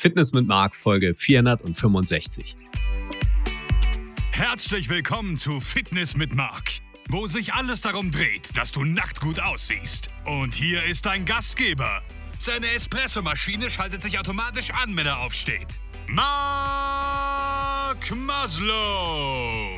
Fitness 0.00 0.32
mit 0.32 0.46
Marc, 0.46 0.74
Folge 0.74 1.12
465. 1.12 2.56
Herzlich 4.30 4.88
willkommen 4.88 5.36
zu 5.36 5.60
Fitness 5.60 6.16
mit 6.16 6.34
Marc, 6.34 6.80
wo 7.10 7.26
sich 7.26 7.52
alles 7.52 7.82
darum 7.82 8.10
dreht, 8.10 8.56
dass 8.56 8.72
du 8.72 8.82
nackt 8.82 9.20
gut 9.20 9.40
aussiehst. 9.40 10.08
Und 10.24 10.54
hier 10.54 10.82
ist 10.84 11.04
dein 11.04 11.26
Gastgeber. 11.26 12.00
Seine 12.38 12.70
Espressomaschine 12.70 13.68
schaltet 13.68 14.00
sich 14.00 14.18
automatisch 14.18 14.70
an, 14.70 14.96
wenn 14.96 15.04
er 15.04 15.20
aufsteht. 15.20 15.78
Marc 16.08 18.10
Maslow. 18.16 19.76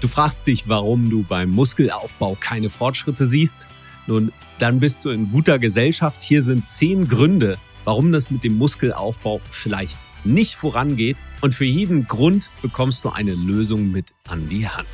Du 0.00 0.08
fragst 0.08 0.46
dich, 0.46 0.66
warum 0.66 1.10
du 1.10 1.24
beim 1.24 1.50
Muskelaufbau 1.50 2.38
keine 2.40 2.70
Fortschritte 2.70 3.26
siehst? 3.26 3.66
Nun, 4.06 4.32
dann 4.58 4.78
bist 4.78 5.04
du 5.04 5.10
in 5.10 5.32
guter 5.32 5.58
Gesellschaft. 5.58 6.22
Hier 6.22 6.40
sind 6.40 6.68
zehn 6.68 7.08
Gründe, 7.08 7.58
warum 7.84 8.12
das 8.12 8.30
mit 8.30 8.44
dem 8.44 8.56
Muskelaufbau 8.56 9.40
vielleicht 9.50 10.06
nicht 10.24 10.54
vorangeht. 10.54 11.16
Und 11.40 11.54
für 11.54 11.64
jeden 11.64 12.06
Grund 12.06 12.50
bekommst 12.62 13.04
du 13.04 13.10
eine 13.10 13.34
Lösung 13.34 13.90
mit 13.90 14.12
an 14.28 14.48
die 14.48 14.68
Hand. 14.68 14.86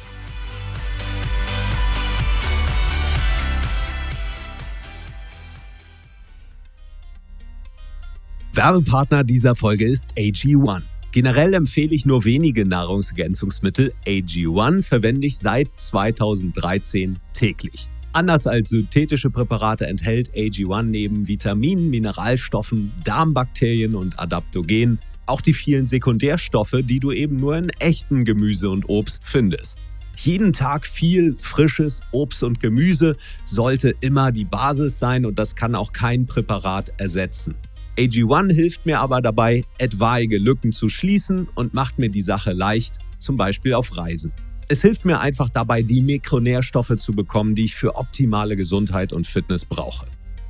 Werbepartner 8.55 9.25
dieser 9.25 9.55
Folge 9.55 9.87
ist 9.87 10.11
AG1. 10.17 10.83
Generell 11.13 11.53
empfehle 11.53 11.95
ich 11.95 12.07
nur 12.07 12.25
wenige 12.25 12.67
Nahrungsergänzungsmittel. 12.67 13.93
AG1 14.07 14.83
verwende 14.83 15.27
ich 15.27 15.39
seit 15.39 15.69
2013 15.75 17.19
täglich. 17.35 17.89
Anders 18.15 18.47
als 18.47 18.69
synthetische 18.69 19.31
Präparate 19.31 19.87
enthält 19.87 20.31
AG1 20.35 20.83
neben 20.83 21.29
Vitaminen, 21.29 21.89
Mineralstoffen, 21.89 22.93
Darmbakterien 23.05 23.95
und 23.95 24.19
Adaptogenen 24.21 24.99
auch 25.25 25.41
die 25.41 25.55
vielen 25.55 25.87
Sekundärstoffe, 25.87 26.77
die 26.83 27.01
du 27.01 27.13
eben 27.13 27.37
nur 27.37 27.57
in 27.57 27.71
echten 27.79 28.25
Gemüse 28.25 28.69
und 28.69 28.89
Obst 28.89 29.25
findest. 29.25 29.79
Jeden 30.17 30.53
Tag 30.53 30.87
viel 30.87 31.37
frisches 31.39 32.03
Obst 32.11 32.43
und 32.43 32.61
Gemüse 32.61 33.17
sollte 33.47 33.95
immer 34.01 34.31
die 34.31 34.45
Basis 34.45 34.99
sein 34.99 35.25
und 35.25 35.39
das 35.39 35.57
kann 35.57 35.75
auch 35.75 35.93
kein 35.93 36.27
Präparat 36.27 36.93
ersetzen. 36.99 37.55
AG1 37.97 38.53
hilft 38.53 38.85
mir 38.85 39.01
aber 39.01 39.23
dabei, 39.23 39.65
etwaige 39.79 40.39
Lücken 40.39 40.73
zu 40.73 40.89
schließen 40.89 41.49
und 41.55 41.73
macht 41.73 41.99
mir 41.99 42.11
die 42.11 42.21
Sache 42.21 42.53
leicht, 42.53 42.99
zum 43.19 43.37
Beispiel 43.37 43.73
auf 43.75 43.97
Reisen. 43.97 44.33
Es 44.73 44.81
hilft 44.81 45.05
mir 45.05 45.21
einfach 45.21 45.51
dabei, 45.51 45.83
die 45.83 46.01
Mikronährstoffe 46.01 46.95
zu 46.97 47.13
bekommen, 47.13 47.55
die 47.55 47.67
ich 47.67 47.75
für 47.75 47.95
optimale 47.97 48.57
Gesundheit 48.57 49.13
und 49.13 49.27
Fitness 49.27 49.67
brauche. 49.67 50.07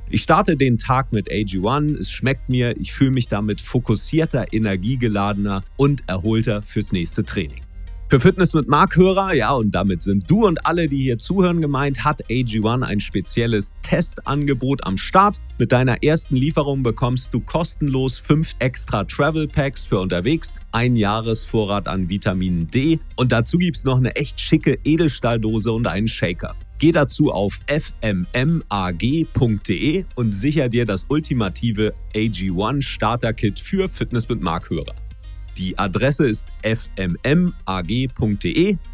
Ich 0.09 0.21
starte 0.21 0.55
den 0.55 0.77
Tag 0.77 1.11
mit 1.11 1.29
AG1, 1.29 1.99
es 1.99 2.09
schmeckt 2.09 2.47
mir, 2.47 2.73
ich 2.79 2.93
fühle 2.93 3.11
mich 3.11 3.27
damit 3.27 3.59
fokussierter, 3.59 4.53
energiegeladener 4.53 5.61
und 5.75 6.07
erholter 6.07 6.61
fürs 6.61 6.93
nächste 6.93 7.23
Training. 7.23 7.63
Für 8.13 8.19
Fitness 8.19 8.53
mit 8.53 8.67
Markhörer, 8.67 9.33
ja, 9.33 9.53
und 9.53 9.71
damit 9.71 10.03
sind 10.03 10.29
du 10.29 10.45
und 10.45 10.67
alle, 10.67 10.87
die 10.87 11.01
hier 11.01 11.17
zuhören, 11.17 11.61
gemeint, 11.61 12.05
hat 12.05 12.23
AG1 12.25 12.83
ein 12.83 12.99
spezielles 12.99 13.73
Testangebot 13.81 14.85
am 14.85 14.97
Start. 14.97 15.37
Mit 15.57 15.71
deiner 15.71 16.03
ersten 16.03 16.35
Lieferung 16.35 16.83
bekommst 16.83 17.33
du 17.33 17.39
kostenlos 17.39 18.19
fünf 18.19 18.53
extra 18.59 19.03
Travel 19.05 19.47
Packs 19.47 19.83
für 19.83 19.99
unterwegs, 19.99 20.53
ein 20.73 20.95
Jahresvorrat 20.95 21.87
an 21.87 22.07
Vitamin 22.07 22.67
D 22.67 22.99
und 23.15 23.31
dazu 23.31 23.57
gibt 23.57 23.77
es 23.77 23.83
noch 23.83 23.97
eine 23.97 24.15
echt 24.15 24.39
schicke 24.39 24.77
Edelstahldose 24.83 25.71
und 25.71 25.87
einen 25.87 26.07
Shaker. 26.07 26.55
Geh 26.77 26.91
dazu 26.91 27.31
auf 27.31 27.61
fmmag.de 27.67 28.45
und 30.13 30.31
sicher 30.33 30.69
dir 30.69 30.85
das 30.85 31.07
ultimative 31.09 31.95
AG1 32.13 32.83
Starter 32.83 33.33
Kit 33.33 33.59
für 33.59 33.89
Fitness 33.89 34.29
mit 34.29 34.39
Markhörer. 34.39 34.93
Die 35.57 35.77
Adresse 35.77 36.27
ist 36.27 36.47
fmmag.de, 36.63 37.27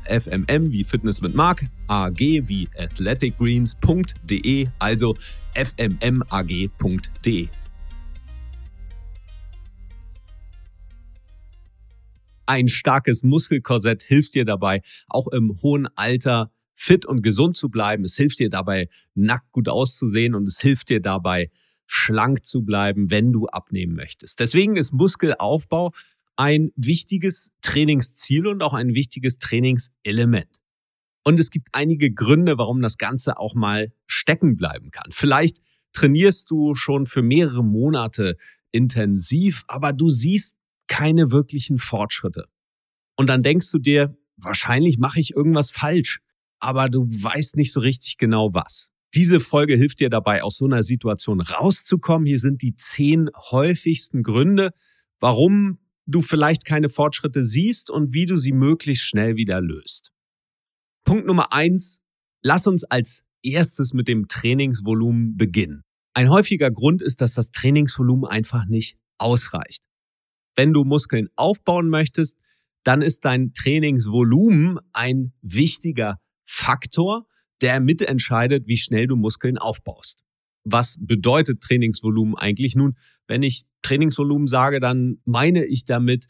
fmm 0.06 0.72
wie 0.72 0.84
Fitness 0.84 1.22
mit 1.22 1.34
Mark, 1.34 1.66
ag 1.88 2.20
wie 2.20 2.68
athleticgreens.de, 2.78 4.68
also 4.78 5.16
fmmag.de. 5.56 6.70
Ein 12.46 12.68
starkes 12.68 13.24
Muskelkorsett 13.24 14.04
hilft 14.04 14.34
dir 14.34 14.44
dabei, 14.44 14.82
auch 15.08 15.28
im 15.28 15.56
hohen 15.62 15.88
Alter 15.96 16.52
fit 16.74 17.06
und 17.06 17.22
gesund 17.22 17.56
zu 17.56 17.70
bleiben. 17.70 18.04
Es 18.04 18.18
hilft 18.18 18.40
dir 18.40 18.50
dabei, 18.50 18.90
nackt 19.14 19.52
gut 19.52 19.70
auszusehen 19.70 20.34
und 20.34 20.48
es 20.48 20.60
hilft 20.60 20.90
dir 20.90 21.00
dabei, 21.00 21.52
schlank 21.86 22.44
zu 22.44 22.64
bleiben, 22.64 23.12
wenn 23.12 23.32
du 23.32 23.46
abnehmen 23.48 23.96
möchtest. 23.96 24.40
Deswegen 24.40 24.78
ist 24.78 24.94
Muskelaufbau 24.94 25.92
ein 26.40 26.72
wichtiges 26.78 27.52
Trainingsziel 27.62 28.48
und 28.48 28.64
auch 28.64 28.74
ein 28.74 28.96
wichtiges 28.96 29.40
Trainingselement. 29.40 30.62
Und 31.26 31.38
es 31.38 31.52
gibt 31.52 31.68
einige 31.74 32.14
Gründe, 32.14 32.58
warum 32.58 32.82
das 32.82 32.98
Ganze 32.98 33.38
auch 33.38 33.56
mal 33.56 33.92
stecken 34.08 34.56
bleiben 34.56 34.90
kann. 34.90 35.12
Vielleicht 35.12 35.58
trainierst 35.92 36.50
du 36.50 36.76
schon 36.76 37.08
für 37.08 37.22
mehrere 37.22 37.62
Monate 37.62 38.38
intensiv, 38.72 39.66
aber 39.68 39.92
du 39.92 40.08
siehst 40.08 40.56
keine 40.88 41.32
wirklichen 41.32 41.78
Fortschritte. 41.78 42.46
Und 43.18 43.28
dann 43.28 43.42
denkst 43.42 43.70
du 43.74 43.78
dir, 43.78 44.18
wahrscheinlich 44.38 44.98
mache 44.98 45.20
ich 45.20 45.36
irgendwas 45.36 45.72
falsch, 45.72 46.22
aber 46.60 46.88
du 46.88 47.02
weißt 47.02 47.58
nicht 47.58 47.74
so 47.74 47.82
richtig 47.82 48.18
genau 48.18 48.54
was. 48.54 48.92
Diese 49.14 49.42
Folge 49.42 49.76
hilft 49.76 50.00
dir 50.00 50.10
dabei, 50.10 50.42
aus 50.42 50.56
so 50.56 50.66
einer 50.66 50.84
Situation 50.84 51.42
rauszukommen. 51.42 52.26
Hier 52.26 52.40
sind 52.40 52.62
die 52.62 52.76
zehn 52.76 53.30
häufigsten 53.52 54.24
Gründe, 54.24 54.72
warum 55.20 55.80
du 56.10 56.22
vielleicht 56.22 56.66
keine 56.66 56.90
Fortschritte 56.90 57.44
siehst 57.44 57.90
und 57.90 58.14
wie 58.14 58.26
du 58.26 58.38
sie 58.38 58.52
möglichst 58.52 59.04
schnell 59.04 59.36
wieder 59.36 59.62
löst. 59.62 60.12
Punkt 61.06 61.26
Nummer 61.26 61.54
eins, 61.54 62.02
lass 62.42 62.68
uns 62.68 62.84
als 62.84 63.24
erstes 63.44 63.94
mit 63.94 64.08
dem 64.08 64.28
Trainingsvolumen 64.28 65.38
beginnen. 65.38 65.84
Ein 66.14 66.30
häufiger 66.30 66.72
Grund 66.72 67.02
ist, 67.02 67.22
dass 67.22 67.34
das 67.34 67.52
Trainingsvolumen 67.52 68.30
einfach 68.30 68.66
nicht 68.66 68.98
ausreicht. 69.18 69.84
Wenn 70.56 70.74
du 70.74 70.84
Muskeln 70.84 71.30
aufbauen 71.36 71.90
möchtest, 71.90 72.38
dann 72.84 73.02
ist 73.02 73.26
dein 73.26 73.54
Trainingsvolumen 73.54 74.80
ein 74.94 75.34
wichtiger 75.42 76.20
Faktor, 76.44 77.28
der 77.62 77.80
mitentscheidet, 77.80 78.68
wie 78.68 78.78
schnell 78.78 79.08
du 79.08 79.16
Muskeln 79.16 79.58
aufbaust. 79.58 80.22
Was 80.64 80.98
bedeutet 81.00 81.62
Trainingsvolumen 81.62 82.36
eigentlich? 82.36 82.76
Nun, 82.76 82.98
wenn 83.30 83.44
ich 83.44 83.64
Trainingsvolumen 83.84 84.48
sage, 84.48 84.80
dann 84.80 85.20
meine 85.24 85.64
ich 85.64 85.86
damit 85.86 86.26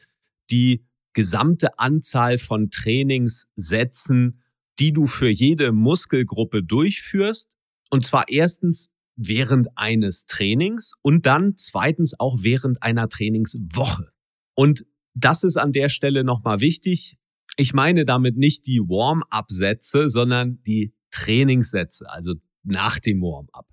die 0.51 0.85
gesamte 1.13 1.79
Anzahl 1.79 2.37
von 2.37 2.69
Trainingssätzen, 2.69 4.41
die 4.79 4.91
du 4.91 5.05
für 5.05 5.29
jede 5.29 5.71
Muskelgruppe 5.71 6.61
durchführst. 6.61 7.55
Und 7.89 8.05
zwar 8.05 8.29
erstens 8.29 8.91
während 9.15 9.67
eines 9.75 10.25
Trainings 10.25 10.93
und 11.01 11.25
dann 11.25 11.55
zweitens 11.55 12.19
auch 12.19 12.39
während 12.41 12.83
einer 12.83 13.07
Trainingswoche. 13.07 14.11
Und 14.53 14.85
das 15.13 15.43
ist 15.43 15.57
an 15.57 15.71
der 15.71 15.89
Stelle 15.89 16.23
nochmal 16.23 16.59
wichtig. 16.59 17.17
Ich 17.55 17.73
meine 17.73 18.05
damit 18.05 18.37
nicht 18.37 18.67
die 18.67 18.79
Warm-up-Sätze, 18.79 20.09
sondern 20.09 20.61
die 20.63 20.93
Trainingssätze, 21.11 22.09
also 22.09 22.35
nach 22.63 22.99
dem 22.99 23.21
Warm-up. 23.21 23.67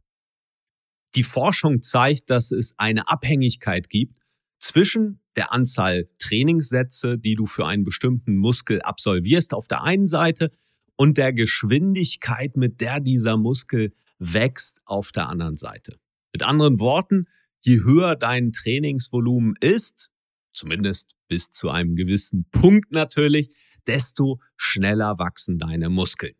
Die 1.17 1.23
Forschung 1.23 1.81
zeigt, 1.81 2.29
dass 2.29 2.53
es 2.53 2.79
eine 2.79 3.09
Abhängigkeit 3.09 3.89
gibt 3.89 4.21
zwischen 4.59 5.21
der 5.35 5.53
Anzahl 5.53 6.09
Trainingssätze, 6.19 7.19
die 7.19 7.35
du 7.35 7.47
für 7.47 7.67
einen 7.67 7.85
bestimmten 7.85 8.37
Muskel 8.37 8.83
absolvierst 8.83 9.55
auf 9.55 9.67
der 9.67 9.83
einen 9.83 10.07
Seite 10.07 10.51
und 10.95 11.17
der 11.17 11.33
Geschwindigkeit, 11.33 12.57
mit 12.57 12.83
der 12.83 13.01
dieser 13.01 13.39
Muskel 13.39 13.95
wächst 14.19 14.81
auf 14.85 15.11
der 15.11 15.29
anderen 15.29 15.57
Seite. 15.57 15.99
Mit 16.33 16.43
anderen 16.43 16.81
Worten, 16.81 17.29
je 17.61 17.83
höher 17.83 18.15
dein 18.15 18.53
Trainingsvolumen 18.53 19.55
ist, 19.61 20.11
zumindest 20.53 21.15
bis 21.29 21.51
zu 21.51 21.71
einem 21.71 21.97
gewissen 21.97 22.47
Punkt 22.51 22.93
natürlich, 22.93 23.55
desto 23.87 24.41
schneller 24.57 25.19
wachsen 25.19 25.59
deine 25.59 25.89
Muskeln. 25.89 26.35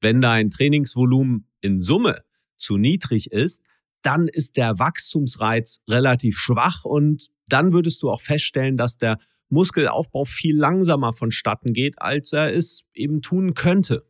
Wenn 0.00 0.20
dein 0.20 0.50
Trainingsvolumen 0.50 1.48
in 1.60 1.80
Summe 1.80 2.22
zu 2.56 2.76
niedrig 2.76 3.30
ist, 3.30 3.62
dann 4.02 4.28
ist 4.28 4.56
der 4.56 4.78
Wachstumsreiz 4.78 5.80
relativ 5.88 6.36
schwach 6.38 6.84
und 6.84 7.28
dann 7.48 7.72
würdest 7.72 8.02
du 8.02 8.10
auch 8.10 8.20
feststellen, 8.20 8.76
dass 8.76 8.98
der 8.98 9.18
Muskelaufbau 9.48 10.24
viel 10.24 10.56
langsamer 10.56 11.12
vonstatten 11.12 11.72
geht, 11.72 12.00
als 12.00 12.32
er 12.32 12.52
es 12.52 12.84
eben 12.94 13.22
tun 13.22 13.54
könnte. 13.54 14.04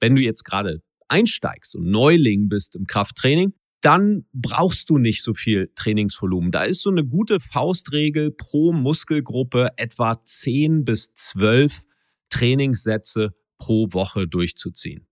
Wenn 0.00 0.14
du 0.14 0.22
jetzt 0.22 0.44
gerade 0.44 0.80
einsteigst 1.08 1.74
und 1.76 1.90
Neuling 1.90 2.48
bist 2.48 2.76
im 2.76 2.86
Krafttraining, 2.86 3.52
dann 3.80 4.26
brauchst 4.32 4.90
du 4.90 4.98
nicht 4.98 5.22
so 5.22 5.34
viel 5.34 5.70
Trainingsvolumen. 5.76 6.50
Da 6.50 6.64
ist 6.64 6.82
so 6.82 6.90
eine 6.90 7.04
gute 7.04 7.38
Faustregel 7.38 8.32
pro 8.32 8.72
Muskelgruppe 8.72 9.68
etwa 9.76 10.14
10 10.24 10.84
bis 10.84 11.14
12 11.14 11.82
Trainingssätze 12.28 13.30
pro 13.58 13.88
Woche 13.92 14.26
durchzuziehen. 14.26 15.06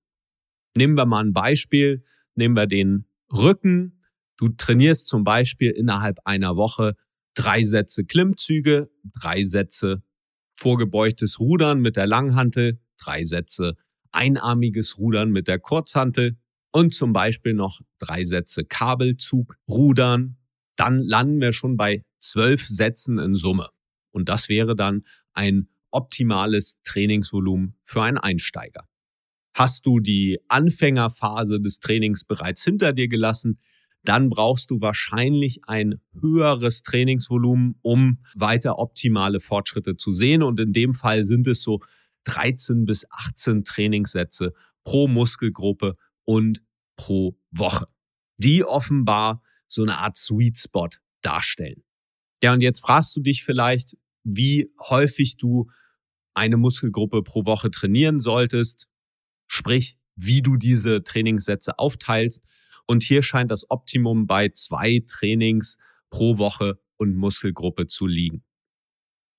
Nehmen 0.76 0.96
wir 0.96 1.06
mal 1.06 1.24
ein 1.24 1.32
Beispiel. 1.32 2.04
Nehmen 2.34 2.56
wir 2.56 2.66
den 2.66 3.06
Rücken. 3.32 3.95
Du 4.36 4.48
trainierst 4.48 5.08
zum 5.08 5.24
Beispiel 5.24 5.70
innerhalb 5.70 6.18
einer 6.24 6.56
Woche 6.56 6.94
drei 7.34 7.64
Sätze 7.64 8.04
Klimmzüge, 8.04 8.90
drei 9.04 9.44
Sätze 9.44 10.02
vorgebeugtes 10.56 11.38
Rudern 11.38 11.80
mit 11.80 11.96
der 11.96 12.06
Langhantel, 12.06 12.80
drei 12.98 13.24
Sätze 13.24 13.76
einarmiges 14.12 14.98
Rudern 14.98 15.30
mit 15.30 15.46
der 15.46 15.58
Kurzhantel 15.58 16.38
und 16.72 16.94
zum 16.94 17.12
Beispiel 17.12 17.54
noch 17.54 17.80
drei 17.98 18.24
Sätze 18.24 18.64
Kabelzug, 18.64 19.56
Rudern. 19.68 20.36
Dann 20.76 21.00
landen 21.00 21.40
wir 21.40 21.52
schon 21.52 21.76
bei 21.76 22.02
zwölf 22.18 22.66
Sätzen 22.66 23.18
in 23.18 23.34
Summe. 23.34 23.68
Und 24.10 24.28
das 24.28 24.48
wäre 24.48 24.74
dann 24.74 25.04
ein 25.32 25.68
optimales 25.90 26.80
Trainingsvolumen 26.82 27.76
für 27.82 28.02
einen 28.02 28.18
Einsteiger. 28.18 28.88
Hast 29.54 29.86
du 29.86 30.00
die 30.00 30.38
Anfängerphase 30.48 31.60
des 31.60 31.80
Trainings 31.80 32.24
bereits 32.24 32.62
hinter 32.64 32.92
dir 32.92 33.08
gelassen, 33.08 33.58
dann 34.08 34.30
brauchst 34.30 34.70
du 34.70 34.80
wahrscheinlich 34.80 35.60
ein 35.66 36.00
höheres 36.20 36.82
Trainingsvolumen, 36.82 37.74
um 37.82 38.18
weiter 38.34 38.78
optimale 38.78 39.40
Fortschritte 39.40 39.96
zu 39.96 40.12
sehen. 40.12 40.42
Und 40.42 40.60
in 40.60 40.72
dem 40.72 40.94
Fall 40.94 41.24
sind 41.24 41.46
es 41.46 41.62
so 41.62 41.80
13 42.24 42.86
bis 42.86 43.04
18 43.10 43.64
Trainingssätze 43.64 44.52
pro 44.84 45.08
Muskelgruppe 45.08 45.96
und 46.24 46.62
pro 46.96 47.36
Woche, 47.50 47.86
die 48.38 48.64
offenbar 48.64 49.42
so 49.66 49.82
eine 49.82 49.98
Art 49.98 50.16
Sweet 50.16 50.58
Spot 50.58 50.88
darstellen. 51.22 51.82
Ja, 52.42 52.52
und 52.52 52.60
jetzt 52.60 52.80
fragst 52.80 53.16
du 53.16 53.20
dich 53.20 53.42
vielleicht, 53.44 53.96
wie 54.22 54.70
häufig 54.88 55.36
du 55.36 55.68
eine 56.34 56.56
Muskelgruppe 56.56 57.22
pro 57.22 57.44
Woche 57.44 57.70
trainieren 57.70 58.18
solltest, 58.20 58.88
sprich, 59.46 59.98
wie 60.14 60.42
du 60.42 60.56
diese 60.56 61.02
Trainingssätze 61.02 61.78
aufteilst. 61.78 62.44
Und 62.86 63.02
hier 63.02 63.22
scheint 63.22 63.50
das 63.50 63.68
Optimum 63.70 64.26
bei 64.26 64.48
zwei 64.50 65.02
Trainings 65.06 65.76
pro 66.10 66.38
Woche 66.38 66.78
und 66.96 67.16
Muskelgruppe 67.16 67.86
zu 67.86 68.06
liegen. 68.06 68.44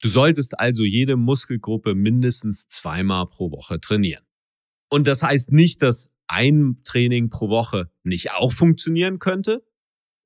Du 0.01 0.09
solltest 0.09 0.59
also 0.59 0.83
jede 0.83 1.15
Muskelgruppe 1.15 1.95
mindestens 1.95 2.67
zweimal 2.67 3.27
pro 3.27 3.51
Woche 3.51 3.79
trainieren. 3.79 4.23
Und 4.89 5.07
das 5.07 5.23
heißt 5.23 5.51
nicht, 5.51 5.81
dass 5.81 6.09
ein 6.27 6.81
Training 6.83 7.29
pro 7.29 7.49
Woche 7.49 7.89
nicht 8.03 8.31
auch 8.31 8.51
funktionieren 8.51 9.19
könnte. 9.19 9.65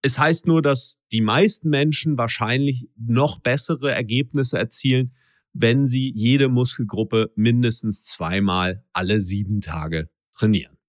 Es 0.01 0.18
heißt 0.18 0.47
nur, 0.47 0.62
dass 0.62 0.97
die 1.12 1.21
meisten 1.21 1.69
Menschen 1.69 2.18
wahrscheinlich 2.18 2.89
noch 2.97 3.39
bessere 3.39 3.91
Ergebnisse 3.91 4.57
erzielen, 4.57 5.13
wenn 5.53 5.85
sie 5.85 6.12
jede 6.15 6.50
Muskelgruppe 6.50 7.31
mindestens 7.35 8.03
zweimal 8.03 8.83
alle 8.94 9.21
sieben 9.21 9.62
Tage 9.62 10.09
trainieren. 10.33 10.81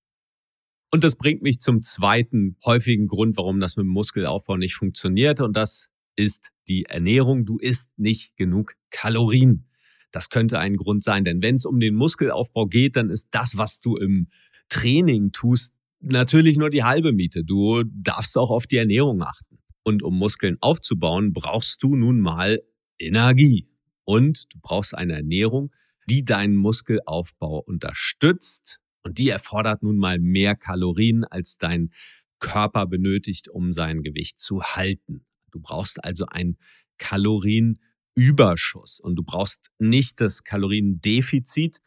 Und 0.95 1.05
das 1.05 1.17
bringt 1.17 1.41
mich 1.43 1.59
zum 1.59 1.83
zweiten 1.83 2.57
häufigen 2.67 3.07
Grund, 3.07 3.39
warum 3.39 3.61
das 3.61 3.77
mit 3.77 3.85
dem 3.85 3.93
Muskelaufbau 3.93 4.59
nicht 4.59 4.75
funktioniert. 4.75 5.41
Und 5.41 5.57
das 5.57 5.89
ist 6.17 6.51
die 6.69 6.85
Ernährung. 6.85 7.47
Du 7.47 7.57
isst 7.57 7.99
nicht 7.99 8.37
genug 8.37 8.75
Kalorien. 8.91 9.71
Das 10.11 10.29
könnte 10.29 10.59
ein 10.59 10.77
Grund 10.77 11.03
sein, 11.03 11.25
denn 11.25 11.41
wenn 11.41 11.55
es 11.55 11.65
um 11.65 11.81
den 11.81 11.95
Muskelaufbau 11.95 12.67
geht, 12.67 12.97
dann 12.97 13.09
ist 13.09 13.29
das, 13.31 13.57
was 13.57 13.81
du 13.81 13.97
im 13.97 14.29
Training 14.69 15.33
tust, 15.33 15.75
natürlich 16.01 16.59
nur 16.59 16.69
die 16.69 16.85
halbe 16.85 17.13
Miete. 17.13 17.43
Du 17.43 17.85
darfst 17.85 18.37
auch 18.37 18.51
auf 18.51 18.67
die 18.67 18.77
Ernährung 18.77 19.23
achten. 19.23 19.61
Und 19.85 20.03
um 20.03 20.19
Muskeln 20.19 20.59
aufzubauen, 20.61 21.33
brauchst 21.33 21.83
du 21.83 21.97
nun 21.97 22.21
mal 22.21 22.61
Energie. 22.99 23.67
Und 24.05 24.45
du 24.53 24.59
brauchst 24.61 24.95
eine 24.95 25.15
Ernährung, 25.15 25.73
die 26.11 26.23
deinen 26.23 26.57
Muskelaufbau 26.57 27.61
unterstützt. 27.61 28.82
Und 29.05 29.19
die 29.19 29.29
erfordert 29.29 29.83
nun 29.83 29.99
mal 29.99 30.19
mehr 30.19 30.55
Kalorien, 30.55 31.25
als 31.25 31.59
dein 31.59 31.93
Körper 32.39 32.87
benötigt, 32.87 33.49
um 33.49 33.73
sein 33.73 34.03
Gewicht 34.03 34.41
zu 34.41 34.63
halten. 34.63 35.27
Du 35.51 35.61
brauchst 35.61 36.03
also 36.03 36.27
einen 36.27 36.57
Kalorienüberschuss 36.99 39.01
und 39.01 39.17
du 39.17 39.23
brauchst 39.23 39.71
nicht 39.79 40.21
das 40.21 40.45
Kaloriendefizit, 40.45 41.81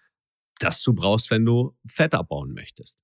das 0.59 0.81
du 0.83 0.93
brauchst, 0.93 1.31
wenn 1.31 1.45
du 1.45 1.75
Fett 1.85 2.13
abbauen 2.13 2.53
möchtest. 2.53 2.99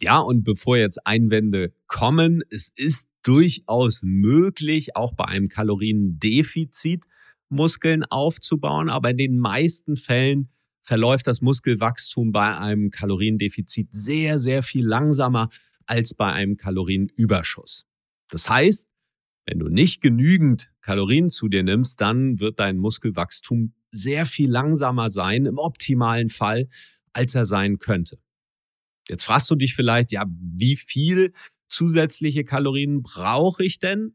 Ja, 0.00 0.18
und 0.18 0.44
bevor 0.44 0.78
jetzt 0.78 1.06
Einwände 1.06 1.74
kommen, 1.86 2.42
es 2.50 2.70
ist 2.74 3.08
durchaus 3.22 4.02
möglich, 4.02 4.96
auch 4.96 5.14
bei 5.14 5.26
einem 5.26 5.48
Kaloriendefizit 5.48 7.04
Muskeln 7.50 8.04
aufzubauen, 8.04 8.88
aber 8.88 9.10
in 9.10 9.18
den 9.18 9.38
meisten 9.38 9.96
Fällen 9.96 10.48
verläuft 10.82 11.26
das 11.26 11.40
Muskelwachstum 11.40 12.32
bei 12.32 12.56
einem 12.56 12.90
Kaloriendefizit 12.90 13.88
sehr, 13.92 14.38
sehr 14.38 14.62
viel 14.62 14.86
langsamer 14.86 15.50
als 15.86 16.14
bei 16.14 16.32
einem 16.32 16.56
Kalorienüberschuss. 16.56 17.86
Das 18.28 18.48
heißt, 18.48 18.88
wenn 19.46 19.58
du 19.58 19.68
nicht 19.68 20.00
genügend 20.00 20.70
Kalorien 20.80 21.28
zu 21.28 21.48
dir 21.48 21.62
nimmst, 21.62 22.00
dann 22.00 22.38
wird 22.38 22.60
dein 22.60 22.76
Muskelwachstum 22.76 23.74
sehr 23.90 24.24
viel 24.24 24.50
langsamer 24.50 25.10
sein, 25.10 25.46
im 25.46 25.58
optimalen 25.58 26.28
Fall, 26.28 26.68
als 27.12 27.34
er 27.34 27.44
sein 27.44 27.78
könnte. 27.78 28.18
Jetzt 29.08 29.24
fragst 29.24 29.50
du 29.50 29.56
dich 29.56 29.74
vielleicht, 29.74 30.12
ja, 30.12 30.24
wie 30.28 30.76
viel 30.76 31.32
zusätzliche 31.68 32.44
Kalorien 32.44 33.02
brauche 33.02 33.64
ich 33.64 33.80
denn? 33.80 34.14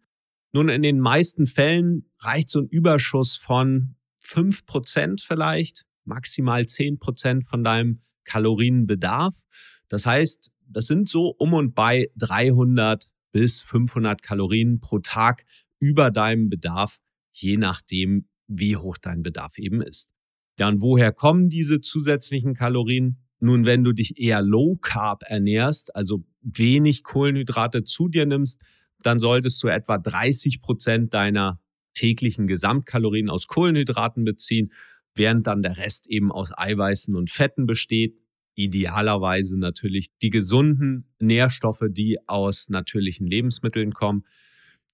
Nun, 0.54 0.70
in 0.70 0.82
den 0.82 1.02
meisten 1.02 1.48
Fällen 1.48 2.10
reicht 2.20 2.50
so 2.50 2.60
ein 2.62 2.70
Überschuss 2.70 3.36
von 3.36 3.96
fünf 4.18 4.66
Prozent 4.66 5.22
vielleicht, 5.22 5.86
maximal 6.06 6.66
zehn 6.66 7.00
Prozent 7.00 7.48
von 7.48 7.64
deinem 7.64 8.02
Kalorienbedarf. 8.24 9.40
Das 9.88 10.06
heißt, 10.06 10.52
das 10.68 10.88
sind 10.88 11.10
so 11.10 11.28
um 11.28 11.54
und 11.54 11.76
bei 11.76 12.10
300 12.18 13.08
bis 13.32 13.62
500 13.62 14.22
Kalorien 14.22 14.80
pro 14.80 15.00
Tag 15.00 15.46
über 15.80 16.10
deinem 16.10 16.50
Bedarf, 16.50 16.98
je 17.32 17.58
nachdem, 17.58 18.28
wie 18.48 18.78
hoch 18.78 18.98
dein 18.98 19.24
Bedarf 19.24 19.58
eben 19.58 19.82
ist. 19.82 20.10
Ja, 20.58 20.70
und 20.70 20.82
woher 20.82 21.12
kommen 21.12 21.50
diese 21.50 21.82
zusätzlichen 21.82 22.54
Kalorien? 22.54 23.18
Nun, 23.40 23.66
wenn 23.66 23.84
du 23.84 23.92
dich 23.92 24.18
eher 24.18 24.42
low 24.42 24.78
carb 24.78 25.24
ernährst, 25.28 25.96
also 25.96 26.24
wenig 26.42 27.04
Kohlenhydrate 27.04 27.84
zu 27.84 28.08
dir 28.08 28.26
nimmst, 28.26 28.62
dann 29.04 29.20
solltest 29.20 29.62
du 29.62 29.68
etwa 29.68 29.98
30 29.98 30.62
Prozent 30.62 31.14
deiner 31.14 31.60
täglichen 31.94 32.48
Gesamtkalorien 32.48 33.30
aus 33.30 33.48
Kohlenhydraten 33.48 34.24
beziehen, 34.24 34.72
während 35.16 35.48
dann 35.48 35.62
der 35.62 35.78
Rest 35.78 36.08
eben 36.08 36.32
aus 36.32 36.52
Eiweißen 36.56 37.16
und 37.16 37.30
Fetten 37.30 37.66
besteht 37.66 38.18
idealerweise 38.56 39.60
natürlich 39.60 40.10
die 40.22 40.30
gesunden 40.30 41.10
Nährstoffe, 41.20 41.84
die 41.90 42.18
aus 42.28 42.70
natürlichen 42.70 43.28
Lebensmitteln 43.28 43.94
kommen. 43.94 44.26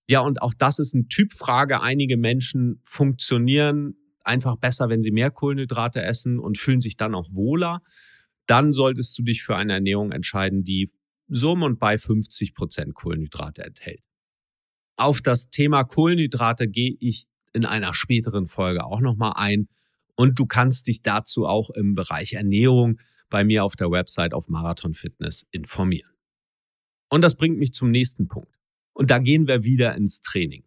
Ja, 0.09 0.21
und 0.21 0.41
auch 0.41 0.53
das 0.57 0.79
ist 0.79 0.95
eine 0.95 1.07
Typfrage. 1.07 1.81
Einige 1.81 2.17
Menschen 2.17 2.79
funktionieren 2.83 3.95
einfach 4.23 4.55
besser, 4.57 4.89
wenn 4.89 5.01
sie 5.01 5.11
mehr 5.11 5.31
Kohlenhydrate 5.31 6.01
essen 6.01 6.39
und 6.39 6.57
fühlen 6.57 6.81
sich 6.81 6.97
dann 6.97 7.15
auch 7.15 7.29
wohler. 7.31 7.81
Dann 8.47 8.73
solltest 8.73 9.17
du 9.17 9.23
dich 9.23 9.43
für 9.43 9.55
eine 9.55 9.73
Ernährung 9.73 10.11
entscheiden, 10.11 10.63
die 10.63 10.89
so 11.27 11.53
und 11.53 11.79
bei 11.79 11.97
50 11.97 12.53
Prozent 12.53 12.93
Kohlenhydrate 12.93 13.63
enthält. 13.63 14.01
Auf 14.97 15.21
das 15.21 15.49
Thema 15.49 15.83
Kohlenhydrate 15.83 16.67
gehe 16.67 16.95
ich 16.99 17.25
in 17.53 17.65
einer 17.65 17.93
späteren 17.93 18.47
Folge 18.47 18.83
auch 18.83 18.99
nochmal 18.99 19.33
ein. 19.35 19.67
Und 20.21 20.37
du 20.37 20.45
kannst 20.45 20.85
dich 20.85 21.01
dazu 21.01 21.47
auch 21.47 21.71
im 21.71 21.95
Bereich 21.95 22.33
Ernährung 22.33 22.99
bei 23.31 23.43
mir 23.43 23.63
auf 23.65 23.75
der 23.75 23.89
Website 23.89 24.35
auf 24.35 24.49
Marathon 24.49 24.93
Fitness 24.93 25.47
informieren. 25.49 26.11
Und 27.09 27.23
das 27.23 27.35
bringt 27.35 27.57
mich 27.57 27.73
zum 27.73 27.89
nächsten 27.89 28.27
Punkt. 28.27 28.55
Und 28.93 29.09
da 29.09 29.17
gehen 29.17 29.47
wir 29.47 29.63
wieder 29.63 29.95
ins 29.95 30.21
Training. 30.21 30.63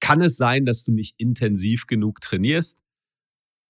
Kann 0.00 0.22
es 0.22 0.38
sein, 0.38 0.64
dass 0.64 0.84
du 0.84 0.92
nicht 0.92 1.16
intensiv 1.18 1.86
genug 1.86 2.22
trainierst? 2.22 2.78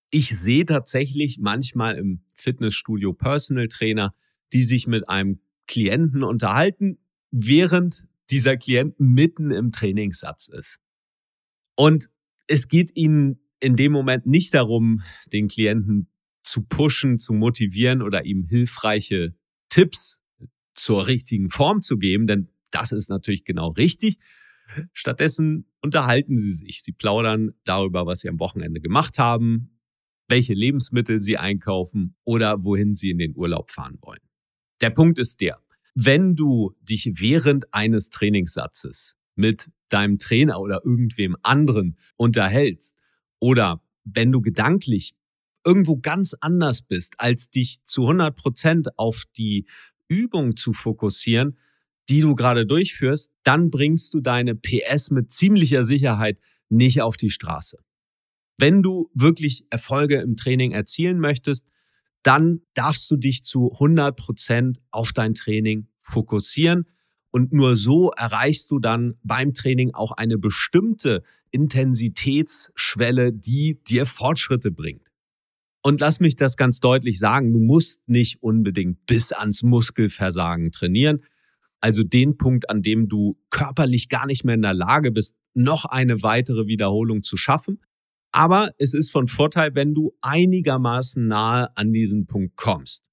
Ich 0.09 0.39
sehe 0.39 0.65
tatsächlich 0.65 1.37
manchmal 1.37 1.97
im 1.97 2.23
Fitnessstudio 2.33 3.11
Personal 3.11 3.67
Trainer, 3.67 4.15
die 4.53 4.63
sich 4.63 4.87
mit 4.87 5.09
einem 5.09 5.41
Klienten 5.67 6.23
unterhalten, 6.23 6.97
während 7.31 8.07
dieser 8.29 8.55
Klient 8.55 9.01
mitten 9.01 9.51
im 9.51 9.73
Trainingssatz 9.73 10.47
ist. 10.47 10.79
Und 11.75 12.09
es 12.47 12.69
geht 12.69 12.95
ihnen 12.95 13.44
in 13.65 13.75
dem 13.75 13.91
Moment 13.91 14.27
nicht 14.27 14.53
darum, 14.53 15.01
den 15.33 15.47
Klienten 15.47 16.07
zu 16.43 16.61
pushen, 16.61 17.17
zu 17.17 17.33
motivieren 17.33 18.03
oder 18.03 18.23
ihm 18.23 18.43
hilfreiche 18.43 19.33
Tipps 19.69 20.19
zur 20.75 21.07
richtigen 21.07 21.49
Form 21.49 21.81
zu 21.81 21.97
geben, 21.97 22.27
denn 22.27 22.49
das 22.69 22.91
ist 22.91 23.09
natürlich 23.09 23.43
genau 23.43 23.69
richtig. 23.69 24.17
Stattdessen 24.93 25.65
unterhalten 25.81 26.35
sie 26.35 26.53
sich. 26.53 26.83
Sie 26.83 26.91
plaudern 26.91 27.53
darüber, 27.63 28.05
was 28.05 28.19
sie 28.19 28.29
am 28.29 28.39
Wochenende 28.39 28.81
gemacht 28.81 29.17
haben, 29.17 29.79
welche 30.27 30.53
Lebensmittel 30.53 31.19
sie 31.19 31.37
einkaufen 31.37 32.15
oder 32.23 32.63
wohin 32.63 32.93
sie 32.93 33.09
in 33.09 33.17
den 33.17 33.35
Urlaub 33.35 33.71
fahren 33.71 33.97
wollen. 34.01 34.21
Der 34.81 34.91
Punkt 34.91 35.17
ist 35.17 35.41
der, 35.41 35.59
wenn 35.95 36.35
du 36.35 36.75
dich 36.81 37.09
während 37.15 37.73
eines 37.73 38.09
Trainingssatzes 38.11 39.15
mit 39.35 39.71
deinem 39.89 40.19
Trainer 40.19 40.59
oder 40.59 40.81
irgendwem 40.83 41.35
anderen 41.41 41.97
unterhältst 42.15 42.99
oder 43.39 43.81
wenn 44.03 44.31
du 44.31 44.41
gedanklich 44.41 45.13
irgendwo 45.65 45.97
ganz 45.97 46.35
anders 46.39 46.81
bist, 46.81 47.15
als 47.17 47.49
dich 47.49 47.83
zu 47.83 48.03
100 48.03 48.35
Prozent 48.35 48.99
auf 48.99 49.23
die 49.35 49.65
Übung 50.07 50.55
zu 50.55 50.73
fokussieren, 50.73 51.57
die 52.07 52.21
du 52.21 52.35
gerade 52.35 52.67
durchführst, 52.67 53.31
dann 53.43 53.71
bringst 53.71 54.13
du 54.13 54.21
deine 54.21 54.55
PS 54.55 55.09
mit 55.09 55.31
ziemlicher 55.31 55.83
Sicherheit 55.83 56.37
nicht 56.69 57.01
auf 57.01 57.17
die 57.17 57.31
Straße. 57.31 57.79
Wenn 58.57 58.83
du 58.83 59.09
wirklich 59.13 59.65
Erfolge 59.69 60.21
im 60.21 60.35
Training 60.35 60.71
erzielen 60.71 61.19
möchtest, 61.19 61.67
dann 62.23 62.61
darfst 62.73 63.09
du 63.11 63.17
dich 63.17 63.43
zu 63.43 63.71
100 63.73 64.15
Prozent 64.15 64.79
auf 64.91 65.13
dein 65.13 65.33
Training 65.33 65.87
fokussieren. 65.99 66.85
Und 67.31 67.51
nur 67.51 67.75
so 67.75 68.11
erreichst 68.11 68.71
du 68.71 68.79
dann 68.79 69.15
beim 69.23 69.53
Training 69.53 69.93
auch 69.93 70.11
eine 70.11 70.37
bestimmte 70.37 71.23
Intensitätsschwelle, 71.55 73.31
die 73.31 73.79
dir 73.87 74.05
Fortschritte 74.05 74.71
bringt. 74.71 75.07
Und 75.81 76.01
lass 76.01 76.19
mich 76.19 76.35
das 76.35 76.57
ganz 76.57 76.81
deutlich 76.81 77.17
sagen, 77.17 77.53
du 77.53 77.59
musst 77.59 78.09
nicht 78.09 78.43
unbedingt 78.43 79.05
bis 79.05 79.31
ans 79.31 79.63
Muskelversagen 79.63 80.71
trainieren. 80.71 81.21
Also 81.79 82.03
den 82.03 82.37
Punkt, 82.37 82.69
an 82.69 82.81
dem 82.81 83.07
du 83.07 83.37
körperlich 83.51 84.09
gar 84.09 84.25
nicht 84.25 84.43
mehr 84.43 84.55
in 84.55 84.63
der 84.63 84.73
Lage 84.73 85.11
bist, 85.11 85.35
noch 85.53 85.85
eine 85.85 86.21
weitere 86.23 86.67
Wiederholung 86.67 87.23
zu 87.23 87.37
schaffen. 87.37 87.79
Aber 88.33 88.71
es 88.77 88.93
ist 88.93 89.11
von 89.11 89.29
Vorteil, 89.29 89.75
wenn 89.75 89.93
du 89.93 90.13
einigermaßen 90.21 91.25
nahe 91.25 91.69
an 91.77 91.93
diesen 91.93 92.27
Punkt 92.27 92.57
kommst. 92.57 93.05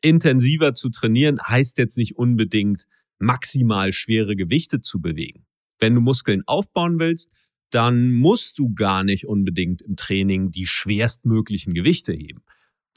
Intensiver 0.00 0.72
zu 0.72 0.88
trainieren 0.88 1.38
heißt 1.42 1.76
jetzt 1.76 1.98
nicht 1.98 2.16
unbedingt 2.16 2.86
maximal 3.18 3.92
schwere 3.92 4.36
Gewichte 4.36 4.80
zu 4.80 5.02
bewegen. 5.02 5.44
Wenn 5.78 5.94
du 5.94 6.00
Muskeln 6.00 6.42
aufbauen 6.46 6.98
willst, 6.98 7.30
dann 7.70 8.12
musst 8.12 8.58
du 8.58 8.74
gar 8.74 9.04
nicht 9.04 9.26
unbedingt 9.26 9.82
im 9.82 9.96
Training 9.96 10.50
die 10.50 10.66
schwerstmöglichen 10.66 11.74
Gewichte 11.74 12.12
heben. 12.12 12.42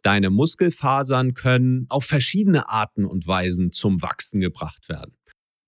Deine 0.01 0.29
Muskelfasern 0.29 1.33
können 1.33 1.85
auf 1.89 2.05
verschiedene 2.05 2.69
Arten 2.69 3.05
und 3.05 3.25
Weisen 3.25 3.71
zum 3.71 4.01
Wachsen 4.01 4.41
gebracht 4.41 4.89
werden. 4.89 5.15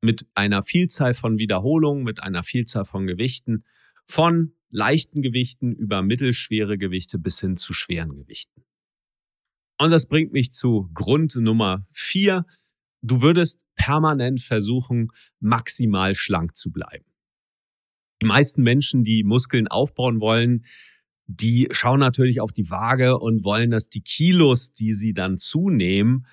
Mit 0.02 0.28
einer 0.34 0.62
Vielzahl 0.62 1.14
von 1.14 1.38
Wiederholungen, 1.38 2.04
mit 2.04 2.22
einer 2.22 2.44
Vielzahl 2.44 2.86
von 2.86 3.08
Gewichten, 3.08 3.64
von 4.06 4.54
leichten 4.70 5.22
Gewichten 5.22 5.74
über 5.74 6.02
mittelschwere 6.02 6.78
Gewichte 6.78 7.18
bis 7.18 7.40
hin 7.40 7.56
zu 7.56 7.74
schweren 7.74 8.16
Gewichten. 8.16 8.66
Und 9.80 9.92
das 9.92 10.08
bringt 10.08 10.34
mich 10.34 10.52
zu 10.52 10.90
Grund 10.94 11.36
Nummer 11.36 11.86
vier. 11.92 12.46
Du 13.02 13.22
würdest 13.22 13.62
permanent 13.76 14.42
versuchen, 14.42 15.12
maximal 15.40 16.16
schlank 16.16 16.56
zu 16.56 16.72
bleiben. 16.72 17.06
Die 18.22 18.28
meisten 18.28 18.64
Menschen, 18.64 19.04
die 19.04 19.24
Muskeln 19.24 19.68
aufbauen 19.68 20.20
wollen, 20.22 20.66
die 21.28 21.68
schauen 21.72 22.00
natürlich 22.00 22.40
auf 22.40 22.52
die 22.52 22.70
Waage 22.70 23.18
und 23.18 23.44
wollen, 23.44 23.72
dass 23.72 23.90
die 23.90 24.02
Kilos, 24.02 24.72
die 24.72 24.94
sie 24.94 25.14
dann 25.14 25.38
zunehmen, 25.38 26.28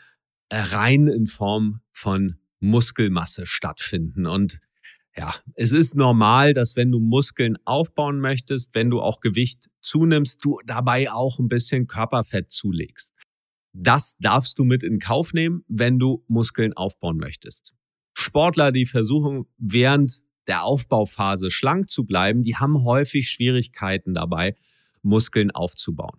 rein 0.51 1.09
in 1.09 1.27
Form 1.27 1.81
von 1.93 2.37
Muskelmasse 2.61 3.47
stattfinden. 3.47 4.27
Und 4.27 4.61
ja, 5.17 5.35
es 5.55 5.73
ist 5.73 5.95
normal, 5.95 6.55
dass 6.55 6.77
wenn 6.77 6.91
du 6.91 6.99
Muskeln 7.01 7.57
aufbauen 7.65 8.21
möchtest, 8.21 8.75
wenn 8.75 8.91
du 8.91 9.01
auch 9.01 9.21
Gewicht 9.21 9.69
zunimmst, 9.81 10.45
du 10.45 10.59
dabei 10.65 11.11
auch 11.11 11.39
ein 11.39 11.49
bisschen 11.49 11.87
Körperfett 11.87 12.51
zulegst. 12.51 13.13
Das 13.75 14.17
darfst 14.21 14.59
du 14.59 14.65
mit 14.65 14.83
in 14.83 14.99
Kauf 14.99 15.33
nehmen, 15.33 15.65
wenn 15.69 15.99
du 15.99 16.25
Muskeln 16.29 16.73
aufbauen 16.75 17.17
möchtest. 17.17 17.75
Sportler, 18.15 18.73
die 18.73 18.85
versuchen, 18.85 19.47
während 19.57 20.23
der 20.47 20.65
Aufbauphase 20.65 21.51
schlank 21.51 21.89
zu 21.91 22.05
bleiben, 22.05 22.43
die 22.43 22.57
haben 22.57 22.85
häufig 22.85 23.29
Schwierigkeiten 23.29 24.15
dabei, 24.15 24.55
Muskeln 25.03 25.51
aufzubauen. 25.51 26.19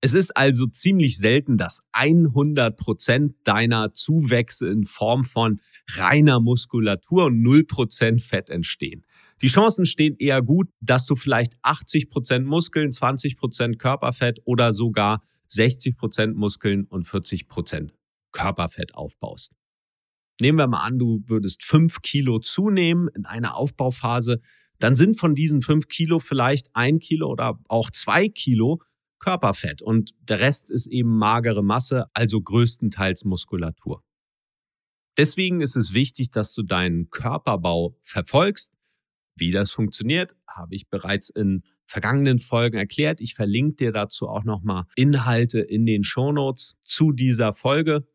Es 0.00 0.12
ist 0.12 0.36
also 0.36 0.66
ziemlich 0.66 1.16
selten, 1.16 1.56
dass 1.56 1.82
100 1.92 2.76
Prozent 2.76 3.36
deiner 3.44 3.94
Zuwächse 3.94 4.68
in 4.68 4.84
Form 4.84 5.24
von 5.24 5.60
reiner 5.92 6.40
Muskulatur 6.40 7.26
und 7.26 7.40
0 7.40 7.64
Prozent 7.64 8.22
Fett 8.22 8.50
entstehen. 8.50 9.06
Die 9.40 9.48
Chancen 9.48 9.86
stehen 9.86 10.16
eher 10.18 10.42
gut, 10.42 10.68
dass 10.80 11.06
du 11.06 11.16
vielleicht 11.16 11.54
80 11.62 12.10
Prozent 12.10 12.46
Muskeln, 12.46 12.92
20 12.92 13.36
Prozent 13.36 13.78
Körperfett 13.78 14.40
oder 14.44 14.74
sogar 14.74 15.22
60 15.48 15.96
Prozent 15.96 16.36
Muskeln 16.36 16.84
und 16.84 17.06
40 17.06 17.48
Prozent 17.48 17.94
Körperfett 18.32 18.94
aufbaust. 18.94 19.54
Nehmen 20.40 20.58
wir 20.58 20.66
mal 20.66 20.82
an, 20.82 20.98
du 20.98 21.22
würdest 21.26 21.62
fünf 21.64 22.02
Kilo 22.02 22.40
zunehmen 22.40 23.08
in 23.14 23.24
einer 23.24 23.56
Aufbauphase, 23.56 24.40
dann 24.78 24.96
sind 24.96 25.18
von 25.18 25.34
diesen 25.34 25.62
fünf 25.62 25.88
Kilo 25.88 26.18
vielleicht 26.18 26.68
ein 26.74 26.98
Kilo 26.98 27.28
oder 27.28 27.60
auch 27.68 27.90
zwei 27.90 28.28
Kilo 28.28 28.80
Körperfett 29.20 29.80
und 29.80 30.10
der 30.20 30.40
Rest 30.40 30.70
ist 30.70 30.86
eben 30.86 31.16
magere 31.16 31.62
Masse, 31.62 32.06
also 32.12 32.42
größtenteils 32.42 33.24
Muskulatur. 33.24 34.02
Deswegen 35.16 35.60
ist 35.60 35.76
es 35.76 35.94
wichtig, 35.94 36.30
dass 36.30 36.52
du 36.52 36.62
deinen 36.62 37.08
Körperbau 37.08 37.96
verfolgst. 38.02 38.74
Wie 39.36 39.50
das 39.50 39.72
funktioniert, 39.72 40.36
habe 40.46 40.74
ich 40.74 40.88
bereits 40.88 41.30
in 41.30 41.62
vergangenen 41.86 42.38
Folgen 42.38 42.76
erklärt. 42.76 43.20
Ich 43.20 43.34
verlinke 43.34 43.76
dir 43.76 43.92
dazu 43.92 44.28
auch 44.28 44.44
nochmal 44.44 44.84
Inhalte 44.96 45.60
in 45.60 45.86
den 45.86 46.04
Shownotes 46.04 46.76
zu 46.84 47.12
dieser 47.12 47.54
Folge. 47.54 48.06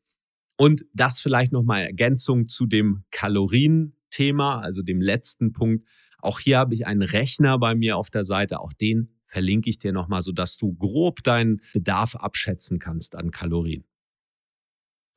Und 0.62 0.84
das 0.94 1.22
vielleicht 1.22 1.54
nochmal 1.54 1.84
Ergänzung 1.84 2.50
zu 2.50 2.66
dem 2.66 3.06
Kalorien-Thema, 3.12 4.60
also 4.60 4.82
dem 4.82 5.00
letzten 5.00 5.54
Punkt. 5.54 5.88
Auch 6.18 6.42
hier 6.42 6.58
habe 6.58 6.74
ich 6.74 6.86
einen 6.86 7.02
Rechner 7.02 7.58
bei 7.58 7.76
mir 7.76 7.96
auf 7.96 8.10
der 8.10 8.26
Seite. 8.26 8.60
Auch 8.60 8.74
den 8.74 9.16
verlinke 9.26 9.70
ich 9.70 9.80
dir 9.80 9.94
nochmal, 9.94 10.22
sodass 10.22 10.58
du 10.58 10.74
grob 10.74 11.24
deinen 11.24 11.62
Bedarf 11.72 12.16
abschätzen 12.16 12.78
kannst 12.78 13.16
an 13.16 13.32
Kalorien. 13.32 13.86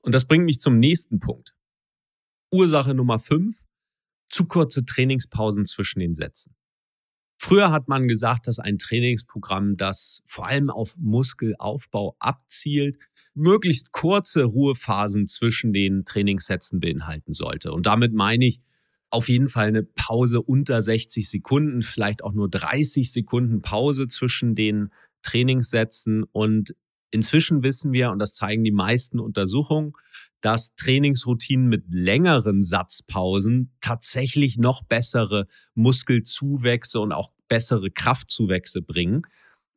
Und 0.02 0.14
das 0.14 0.28
bringt 0.28 0.44
mich 0.44 0.60
zum 0.60 0.78
nächsten 0.78 1.18
Punkt. 1.18 1.56
Ursache 2.52 2.94
Nummer 2.94 3.18
fünf: 3.18 3.60
zu 4.30 4.46
kurze 4.46 4.84
Trainingspausen 4.84 5.66
zwischen 5.66 5.98
den 5.98 6.14
Sätzen. 6.14 6.54
Früher 7.36 7.72
hat 7.72 7.88
man 7.88 8.06
gesagt, 8.06 8.46
dass 8.46 8.60
ein 8.60 8.78
Trainingsprogramm, 8.78 9.76
das 9.76 10.22
vor 10.26 10.46
allem 10.46 10.70
auf 10.70 10.94
Muskelaufbau 10.96 12.14
abzielt, 12.20 12.98
möglichst 13.34 13.92
kurze 13.92 14.44
Ruhephasen 14.44 15.26
zwischen 15.26 15.72
den 15.72 16.04
Trainingssätzen 16.04 16.80
beinhalten 16.80 17.32
sollte. 17.32 17.72
Und 17.72 17.86
damit 17.86 18.12
meine 18.12 18.44
ich 18.46 18.60
auf 19.10 19.28
jeden 19.28 19.48
Fall 19.48 19.68
eine 19.68 19.82
Pause 19.82 20.40
unter 20.40 20.80
60 20.80 21.28
Sekunden, 21.28 21.82
vielleicht 21.82 22.24
auch 22.24 22.32
nur 22.32 22.48
30 22.48 23.12
Sekunden 23.12 23.60
Pause 23.60 24.08
zwischen 24.08 24.54
den 24.54 24.90
Trainingssätzen. 25.22 26.24
Und 26.24 26.74
inzwischen 27.10 27.62
wissen 27.62 27.92
wir, 27.92 28.10
und 28.10 28.18
das 28.18 28.34
zeigen 28.34 28.64
die 28.64 28.72
meisten 28.72 29.20
Untersuchungen, 29.20 29.92
dass 30.40 30.74
Trainingsroutinen 30.74 31.68
mit 31.68 31.84
längeren 31.88 32.62
Satzpausen 32.62 33.70
tatsächlich 33.80 34.58
noch 34.58 34.82
bessere 34.82 35.46
Muskelzuwächse 35.74 36.98
und 36.98 37.12
auch 37.12 37.30
bessere 37.48 37.90
Kraftzuwächse 37.90 38.82
bringen. 38.82 39.22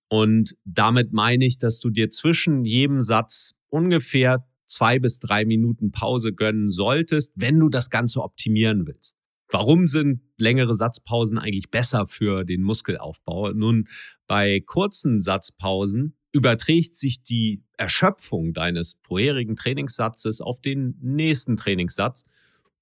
Und 0.10 0.56
damit 0.66 1.14
meine 1.14 1.46
ich, 1.46 1.58
dass 1.58 1.80
du 1.80 1.90
dir 1.90 2.10
zwischen 2.10 2.64
jedem 2.64 3.02
Satz 3.02 3.54
ungefähr 3.70 4.46
zwei 4.66 5.00
bis 5.00 5.20
drei 5.20 5.46
Minuten 5.46 5.92
Pause 5.92 6.34
gönnen 6.34 6.70
solltest, 6.70 7.34
wenn 7.36 7.60
du 7.60 7.70
das 7.70 7.90
Ganze 7.90 8.22
optimieren 8.22 8.88
willst. 8.88 9.18
Warum 9.50 9.88
sind 9.88 10.22
längere 10.38 10.76
Satzpausen 10.76 11.38
eigentlich 11.38 11.70
besser 11.70 12.08
für 12.08 12.44
den 12.44 12.64
Muskelaufbau? 12.64 13.52
Nun, 13.52 13.88
bei 14.28 14.60
kurzen 14.60 15.22
Satzpausen 15.22 16.18
überträgt 16.32 16.96
sich 16.96 17.24
die 17.24 17.64
Erschöpfung 17.78 18.54
deines 18.54 18.98
vorherigen 19.04 19.56
Trainingssatzes 19.56 20.42
auf 20.42 20.62
den 20.62 20.98
nächsten 21.00 21.56
Trainingssatz. 21.56 22.26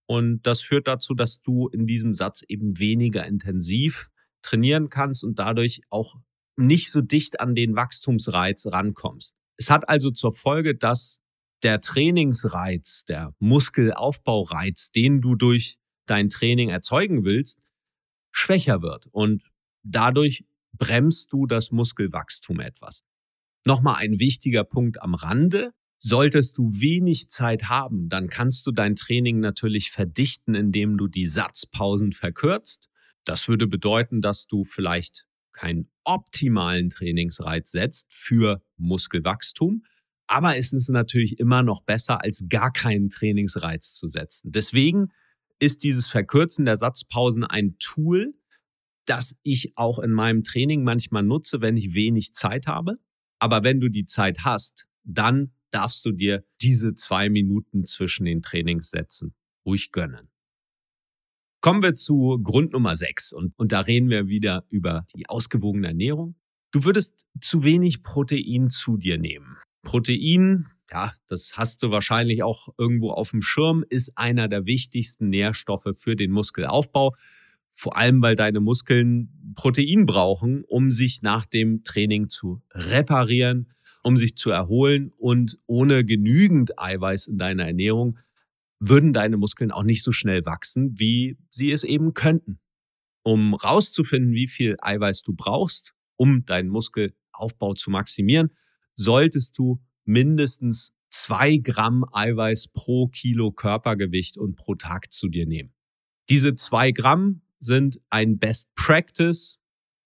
Und 0.06 0.42
das 0.48 0.62
führt 0.62 0.88
dazu, 0.88 1.14
dass 1.14 1.42
du 1.42 1.68
in 1.68 1.86
diesem 1.86 2.14
Satz 2.14 2.44
eben 2.48 2.80
weniger 2.80 3.26
intensiv 3.26 4.10
trainieren 4.42 4.90
kannst 4.90 5.24
und 5.24 5.40
dadurch 5.40 5.82
auch 5.90 6.16
nicht 6.56 6.92
so 6.92 7.02
dicht 7.02 7.40
an 7.40 7.56
den 7.56 7.76
Wachstumsreiz 7.76 8.68
rankommst. 8.68 9.36
Es 9.58 9.70
hat 9.70 9.90
also 9.90 10.12
zur 10.12 10.34
Folge, 10.34 10.76
dass 10.76 11.20
der 11.64 11.80
Trainingsreiz, 11.80 13.06
der 13.06 13.34
Muskelaufbaureiz, 13.40 14.92
den 14.92 15.22
du 15.22 15.36
durch 15.36 15.78
dein 16.06 16.30
Training 16.30 16.70
erzeugen 16.70 17.24
willst, 17.24 17.60
schwächer 18.32 18.82
wird 18.82 19.08
und 19.08 19.44
dadurch 19.84 20.46
bremst 20.74 21.32
du 21.32 21.46
das 21.46 21.72
Muskelwachstum 21.72 22.60
etwas. 22.60 23.04
Nochmal 23.66 23.98
ein 23.98 24.20
wichtiger 24.20 24.64
Punkt 24.64 25.02
am 25.02 25.14
Rande. 25.14 25.72
Solltest 26.00 26.58
du 26.58 26.70
wenig 26.74 27.30
Zeit 27.30 27.70
haben, 27.70 28.10
dann 28.10 28.28
kannst 28.28 28.68
du 28.68 28.72
dein 28.72 28.96
Training 28.96 29.40
natürlich 29.40 29.92
verdichten, 29.92 30.54
indem 30.54 30.98
du 30.98 31.08
die 31.08 31.28
Satzpausen 31.28 32.12
verkürzt. 32.12 32.90
Das 33.24 33.48
würde 33.48 33.68
bedeuten, 33.68 34.20
dass 34.20 34.48
du 34.48 34.66
vielleicht 34.66 35.26
keinen 35.54 35.90
optimalen 36.04 36.90
Trainingsreiz 36.90 37.72
setzt 37.72 38.14
für 38.14 38.62
Muskelwachstum. 38.78 39.84
Aber 40.28 40.58
es 40.58 40.74
ist 40.74 40.90
natürlich 40.90 41.40
immer 41.40 41.64
noch 41.64 41.84
besser, 41.84 42.22
als 42.22 42.46
gar 42.50 42.72
keinen 42.72 43.10
Trainingsreiz 43.10 43.94
zu 43.94 44.08
setzen. 44.08 44.52
Deswegen 44.52 45.12
ist 45.60 45.84
dieses 45.84 46.10
Verkürzen 46.10 46.66
der 46.66 46.78
Satzpausen 46.78 47.44
ein 47.44 47.78
Tool, 47.80 48.34
das 49.06 49.36
ich 49.44 49.78
auch 49.78 50.00
in 50.00 50.12
meinem 50.12 50.44
Training 50.44 50.84
manchmal 50.84 51.24
nutze, 51.24 51.62
wenn 51.62 51.78
ich 51.78 51.94
wenig 51.94 52.34
Zeit 52.34 52.68
habe. 52.68 52.98
Aber 53.40 53.64
wenn 53.64 53.80
du 53.80 53.90
die 53.90 54.06
Zeit 54.06 54.40
hast, 54.40 54.88
dann 55.04 55.52
darfst 55.72 56.06
du 56.06 56.12
dir 56.12 56.46
diese 56.62 56.96
zwei 56.96 57.30
Minuten 57.30 57.86
zwischen 57.86 58.26
den 58.26 58.42
Trainingssätzen 58.42 59.34
ruhig 59.66 59.92
gönnen. 59.92 60.33
Kommen 61.64 61.82
wir 61.82 61.96
zu 61.96 62.42
Grund 62.44 62.74
Nummer 62.74 62.94
6 62.94 63.32
und, 63.32 63.54
und 63.58 63.72
da 63.72 63.80
reden 63.80 64.10
wir 64.10 64.28
wieder 64.28 64.66
über 64.70 65.06
die 65.16 65.30
ausgewogene 65.30 65.88
Ernährung. 65.88 66.36
Du 66.72 66.84
würdest 66.84 67.26
zu 67.40 67.64
wenig 67.64 68.04
Protein 68.04 68.70
zu 68.70 68.98
dir 68.98 69.18
nehmen. 69.18 69.56
Protein, 69.82 70.66
ja, 70.92 71.14
das 71.30 71.54
hast 71.56 71.82
du 71.82 71.90
wahrscheinlich 71.90 72.44
auch 72.44 72.68
irgendwo 72.78 73.12
auf 73.12 73.32
dem 73.32 73.42
Schirm, 73.42 73.86
ist 73.88 74.18
einer 74.18 74.50
der 74.50 74.66
wichtigsten 74.66 75.30
Nährstoffe 75.30 75.88
für 75.96 76.18
den 76.18 76.32
Muskelaufbau. 76.32 77.16
Vor 77.72 77.96
allem, 77.96 78.22
weil 78.22 78.36
deine 78.36 78.60
Muskeln 78.60 79.54
Protein 79.56 80.06
brauchen, 80.06 80.66
um 80.66 80.92
sich 80.92 81.22
nach 81.22 81.46
dem 81.46 81.86
Training 81.86 82.28
zu 82.28 82.62
reparieren, 82.72 83.70
um 84.04 84.18
sich 84.18 84.36
zu 84.36 84.50
erholen 84.50 85.14
und 85.16 85.60
ohne 85.66 86.04
genügend 86.04 86.78
Eiweiß 86.78 87.28
in 87.28 87.38
deiner 87.38 87.66
Ernährung 87.66 88.18
würden 88.86 89.14
deine 89.14 89.38
Muskeln 89.38 89.72
auch 89.72 89.84
nicht 89.84 90.04
so 90.04 90.12
schnell 90.12 90.46
wachsen, 90.46 91.00
wie 91.00 91.38
sie 91.50 91.72
es 91.72 91.84
eben 91.84 92.14
könnten. 92.14 92.60
Um 93.24 93.54
rauszufinden, 93.54 94.34
wie 94.34 94.48
viel 94.48 94.76
Eiweiß 94.82 95.24
du 95.24 95.34
brauchst, 95.34 95.94
um 96.18 96.46
deinen 96.46 96.70
Muskelaufbau 96.70 97.74
zu 97.74 97.90
maximieren, 97.90 98.50
solltest 98.96 99.58
du 99.58 99.82
mindestens 100.04 100.94
zwei 101.10 101.58
Gramm 101.58 102.04
Eiweiß 102.12 102.70
pro 102.74 103.08
Kilo 103.08 103.52
Körpergewicht 103.52 104.38
und 104.38 104.58
pro 104.58 104.76
Tag 104.76 105.14
zu 105.14 105.30
dir 105.30 105.46
nehmen. 105.46 105.74
Diese 106.30 106.56
zwei 106.56 106.92
Gramm 106.92 107.42
sind 107.60 108.02
ein 108.10 108.38
Best 108.38 108.76
Practice. 108.76 109.60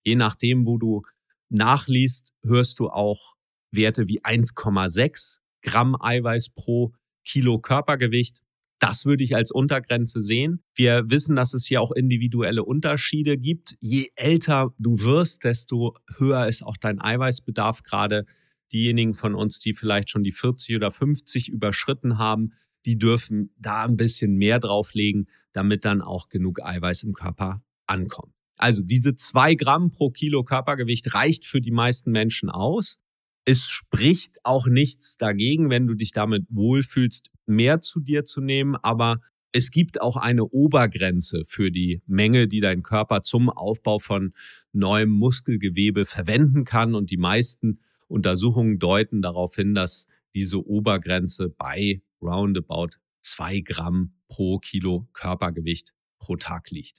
Je 0.03 0.15
nachdem, 0.15 0.65
wo 0.65 0.77
du 0.77 1.01
nachliest, 1.49 2.33
hörst 2.43 2.79
du 2.79 2.89
auch 2.89 3.33
Werte 3.71 4.07
wie 4.07 4.21
1,6 4.21 5.39
Gramm 5.63 5.99
Eiweiß 5.99 6.49
pro 6.51 6.93
Kilo 7.25 7.59
Körpergewicht. 7.59 8.41
Das 8.79 9.05
würde 9.05 9.23
ich 9.23 9.35
als 9.35 9.51
Untergrenze 9.51 10.21
sehen. 10.21 10.63
Wir 10.75 11.09
wissen, 11.09 11.35
dass 11.35 11.53
es 11.53 11.65
hier 11.65 11.81
auch 11.81 11.91
individuelle 11.91 12.63
Unterschiede 12.63 13.37
gibt. 13.37 13.75
Je 13.79 14.09
älter 14.15 14.73
du 14.77 14.99
wirst, 14.99 15.43
desto 15.43 15.95
höher 16.17 16.47
ist 16.47 16.63
auch 16.63 16.77
dein 16.77 17.01
Eiweißbedarf. 17.01 17.83
Gerade 17.83 18.25
diejenigen 18.71 19.13
von 19.13 19.33
uns, 19.33 19.59
die 19.59 19.73
vielleicht 19.73 20.09
schon 20.09 20.23
die 20.23 20.31
40 20.31 20.75
oder 20.75 20.91
50 20.91 21.49
überschritten 21.49 22.17
haben, 22.17 22.53
die 22.85 22.97
dürfen 22.97 23.53
da 23.57 23.83
ein 23.83 23.97
bisschen 23.97 24.35
mehr 24.35 24.59
drauflegen, 24.59 25.27
damit 25.51 25.83
dann 25.83 26.01
auch 26.01 26.29
genug 26.29 26.63
Eiweiß 26.63 27.03
im 27.03 27.13
Körper 27.13 27.63
ankommt. 27.87 28.33
Also 28.55 28.81
diese 28.81 29.15
zwei 29.15 29.55
Gramm 29.55 29.91
pro 29.91 30.09
Kilo 30.09 30.43
Körpergewicht 30.43 31.13
reicht 31.13 31.45
für 31.45 31.61
die 31.61 31.71
meisten 31.71 32.11
Menschen 32.11 32.49
aus. 32.49 32.99
Es 33.49 33.69
spricht 33.69 34.43
auch 34.43 34.67
nichts 34.67 35.15
dagegen, 35.15 35.69
wenn 35.69 35.87
du 35.87 35.93
dich 35.93 36.11
damit 36.11 36.45
wohlfühlst, 36.49 37.29
mehr 37.45 37.79
zu 37.79 38.01
dir 38.01 38.25
zu 38.25 38.41
nehmen, 38.41 38.75
aber 38.75 39.21
es 39.53 39.71
gibt 39.71 40.01
auch 40.01 40.17
eine 40.17 40.43
Obergrenze 40.43 41.45
für 41.47 41.71
die 41.71 42.01
Menge, 42.07 42.49
die 42.49 42.59
dein 42.59 42.83
Körper 42.83 43.21
zum 43.21 43.49
Aufbau 43.49 43.99
von 43.99 44.33
neuem 44.73 45.09
Muskelgewebe 45.09 46.03
verwenden 46.03 46.65
kann. 46.65 46.93
Und 46.93 47.09
die 47.09 47.15
meisten 47.15 47.79
Untersuchungen 48.09 48.79
deuten 48.79 49.21
darauf 49.21 49.55
hin, 49.55 49.73
dass 49.73 50.07
diese 50.35 50.67
Obergrenze 50.67 51.47
bei 51.47 52.01
roundabout 52.21 52.97
zwei 53.21 53.61
Gramm 53.61 54.13
pro 54.27 54.59
Kilo 54.59 55.07
Körpergewicht 55.13 55.93
pro 56.19 56.35
Tag 56.35 56.69
liegt. 56.69 56.97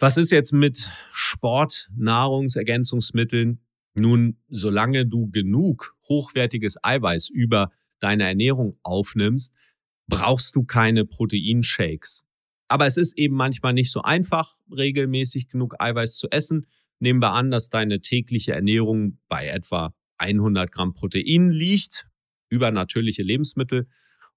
Was 0.00 0.16
ist 0.16 0.32
jetzt 0.32 0.52
mit 0.52 0.90
Sport, 1.12 1.90
Nahrungsergänzungsmitteln? 1.96 3.60
Nun, 3.98 4.36
solange 4.48 5.06
du 5.06 5.30
genug 5.30 5.96
hochwertiges 6.08 6.76
Eiweiß 6.82 7.30
über 7.30 7.70
deine 8.00 8.24
Ernährung 8.24 8.78
aufnimmst, 8.82 9.52
brauchst 10.08 10.56
du 10.56 10.64
keine 10.64 11.04
Proteinshakes. 11.04 12.24
Aber 12.68 12.86
es 12.86 12.96
ist 12.96 13.16
eben 13.16 13.34
manchmal 13.34 13.72
nicht 13.72 13.90
so 13.90 14.02
einfach, 14.02 14.56
regelmäßig 14.70 15.48
genug 15.48 15.74
Eiweiß 15.78 16.16
zu 16.16 16.28
essen. 16.30 16.66
Nehmen 17.00 17.20
wir 17.20 17.32
an, 17.32 17.50
dass 17.50 17.70
deine 17.70 18.00
tägliche 18.00 18.52
Ernährung 18.52 19.18
bei 19.28 19.46
etwa 19.46 19.94
100 20.18 20.70
Gramm 20.70 20.94
Protein 20.94 21.50
liegt, 21.50 22.06
über 22.48 22.70
natürliche 22.70 23.22
Lebensmittel. 23.22 23.86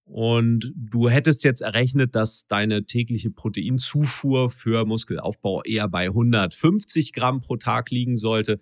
Und 0.03 0.73
du 0.75 1.09
hättest 1.09 1.43
jetzt 1.43 1.61
errechnet, 1.61 2.15
dass 2.15 2.47
deine 2.47 2.85
tägliche 2.85 3.31
Proteinzufuhr 3.31 4.49
für 4.49 4.85
Muskelaufbau 4.85 5.63
eher 5.63 5.87
bei 5.87 6.07
150 6.07 7.13
Gramm 7.13 7.41
pro 7.41 7.57
Tag 7.57 7.91
liegen 7.91 8.17
sollte. 8.17 8.59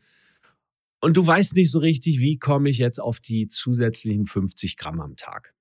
Und 1.02 1.16
du 1.16 1.26
weißt 1.26 1.56
nicht 1.56 1.72
so 1.72 1.80
richtig, 1.80 2.20
wie 2.20 2.38
komme 2.38 2.70
ich 2.70 2.78
jetzt 2.78 3.00
auf 3.00 3.20
die 3.20 3.48
zusätzlichen 3.48 4.26
50 4.26 4.78
Gramm 4.78 5.00
am 5.00 5.16
Tag. 5.16 5.54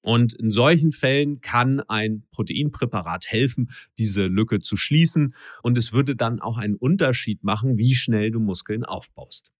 Und 0.00 0.34
in 0.34 0.50
solchen 0.50 0.92
Fällen 0.92 1.40
kann 1.40 1.80
ein 1.80 2.24
Proteinpräparat 2.30 3.26
helfen, 3.26 3.72
diese 3.98 4.26
Lücke 4.26 4.60
zu 4.60 4.76
schließen. 4.76 5.34
Und 5.64 5.76
es 5.76 5.92
würde 5.92 6.14
dann 6.14 6.40
auch 6.40 6.58
einen 6.58 6.76
Unterschied 6.76 7.42
machen, 7.42 7.76
wie 7.76 7.96
schnell 7.96 8.30
du 8.30 8.38
Muskeln 8.38 8.84
aufbaust. 8.84 9.50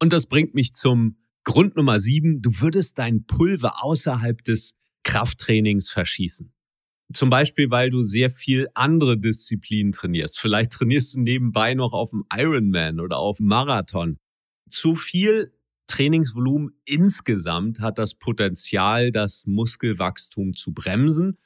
Und 0.00 0.12
das 0.12 0.26
bringt 0.26 0.54
mich 0.54 0.74
zum 0.74 1.16
Grund 1.44 1.76
Nummer 1.76 1.98
sieben. 1.98 2.42
Du 2.42 2.60
würdest 2.60 2.98
dein 2.98 3.24
Pulver 3.24 3.82
außerhalb 3.82 4.44
des 4.44 4.74
Krafttrainings 5.02 5.88
verschießen. 5.88 6.52
Zum 7.12 7.30
Beispiel, 7.30 7.70
weil 7.70 7.88
du 7.90 8.02
sehr 8.02 8.28
viel 8.28 8.68
andere 8.74 9.18
Disziplinen 9.18 9.92
trainierst. 9.92 10.38
Vielleicht 10.38 10.72
trainierst 10.72 11.14
du 11.14 11.20
nebenbei 11.20 11.74
noch 11.74 11.92
auf 11.94 12.10
dem 12.10 12.24
Ironman 12.34 13.00
oder 13.00 13.16
auf 13.16 13.38
dem 13.38 13.46
Marathon. 13.46 14.18
Zu 14.68 14.94
viel 14.94 15.54
Trainingsvolumen 15.86 16.70
insgesamt 16.84 17.80
hat 17.80 17.96
das 17.98 18.14
Potenzial, 18.14 19.10
das 19.10 19.46
Muskelwachstum 19.46 20.54
zu 20.54 20.74
bremsen. 20.74 21.38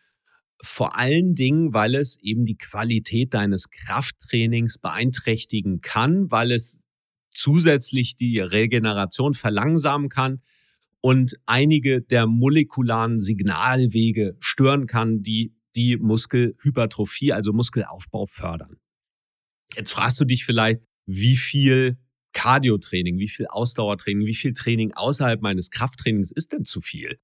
Vor 0.64 0.96
allen 0.96 1.35
Dingen, 1.35 1.72
weil 1.72 1.94
es 1.94 2.18
eben 2.20 2.44
die 2.44 2.57
Qualität 2.57 3.33
deines 3.33 3.70
Krafttrainings 3.70 4.79
beeinträchtigen 4.79 5.81
kann, 5.81 6.31
weil 6.31 6.51
es 6.51 6.81
zusätzlich 7.31 8.16
die 8.16 8.40
Regeneration 8.40 9.35
verlangsamen 9.35 10.09
kann 10.09 10.42
und 11.03 11.35
einige 11.47 12.01
der 12.01 12.27
molekularen 12.27 13.19
Signalwege 13.19 14.37
stören 14.41 14.87
kann, 14.87 15.21
die 15.21 15.55
die 15.75 15.97
Muskelhypertrophie, 15.97 17.33
also 17.33 17.53
Muskelaufbau 17.53 18.27
fördern. 18.27 18.77
Jetzt 19.75 19.93
fragst 19.93 20.21
du 20.21 20.25
dich 20.25 20.45
vielleicht, 20.45 20.83
wie 21.07 21.37
viel 21.37 21.99
Cardio-Training, 22.33 23.19
wie 23.19 23.29
viel 23.29 23.47
Ausdauertraining, 23.47 24.27
wie 24.27 24.35
viel 24.35 24.53
Training 24.53 24.93
außerhalb 24.93 25.43
meines 25.43 25.71
Krafttrainings 25.71 26.31
ist 26.31 26.53
denn 26.53 26.65
zu 26.65 26.81
viel? 26.81 27.19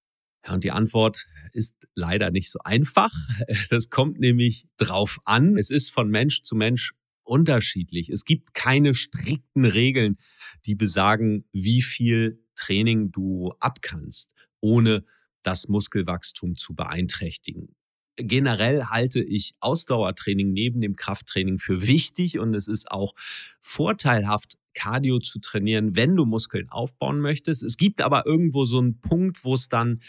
Ja, 0.44 0.54
und 0.54 0.64
die 0.64 0.70
Antwort 0.70 1.26
ist 1.52 1.76
leider 1.94 2.30
nicht 2.30 2.50
so 2.50 2.58
einfach. 2.64 3.12
Das 3.70 3.90
kommt 3.90 4.18
nämlich 4.18 4.66
drauf 4.76 5.18
an. 5.24 5.56
Es 5.56 5.70
ist 5.70 5.90
von 5.90 6.08
Mensch 6.08 6.42
zu 6.42 6.56
Mensch 6.56 6.94
unterschiedlich. 7.22 8.08
Es 8.08 8.24
gibt 8.24 8.54
keine 8.54 8.94
strikten 8.94 9.64
Regeln, 9.64 10.16
die 10.64 10.74
besagen, 10.74 11.44
wie 11.52 11.82
viel 11.82 12.42
Training 12.58 13.10
du 13.12 13.54
abkannst, 13.60 14.30
ohne 14.60 15.04
das 15.42 15.68
Muskelwachstum 15.68 16.56
zu 16.56 16.74
beeinträchtigen. 16.74 17.74
Generell 18.16 18.86
halte 18.86 19.22
ich 19.22 19.54
Ausdauertraining 19.60 20.52
neben 20.52 20.80
dem 20.80 20.96
Krafttraining 20.96 21.58
für 21.58 21.86
wichtig 21.86 22.38
und 22.38 22.54
es 22.54 22.66
ist 22.66 22.90
auch 22.90 23.14
vorteilhaft, 23.60 24.58
Cardio 24.74 25.18
zu 25.18 25.40
trainieren, 25.40 25.96
wenn 25.96 26.16
du 26.16 26.24
Muskeln 26.24 26.68
aufbauen 26.68 27.20
möchtest. 27.20 27.62
Es 27.62 27.76
gibt 27.76 28.00
aber 28.00 28.26
irgendwo 28.26 28.64
so 28.64 28.78
einen 28.78 29.00
Punkt, 29.00 29.44
wo 29.44 29.54
es 29.54 29.68
dann 29.68 30.02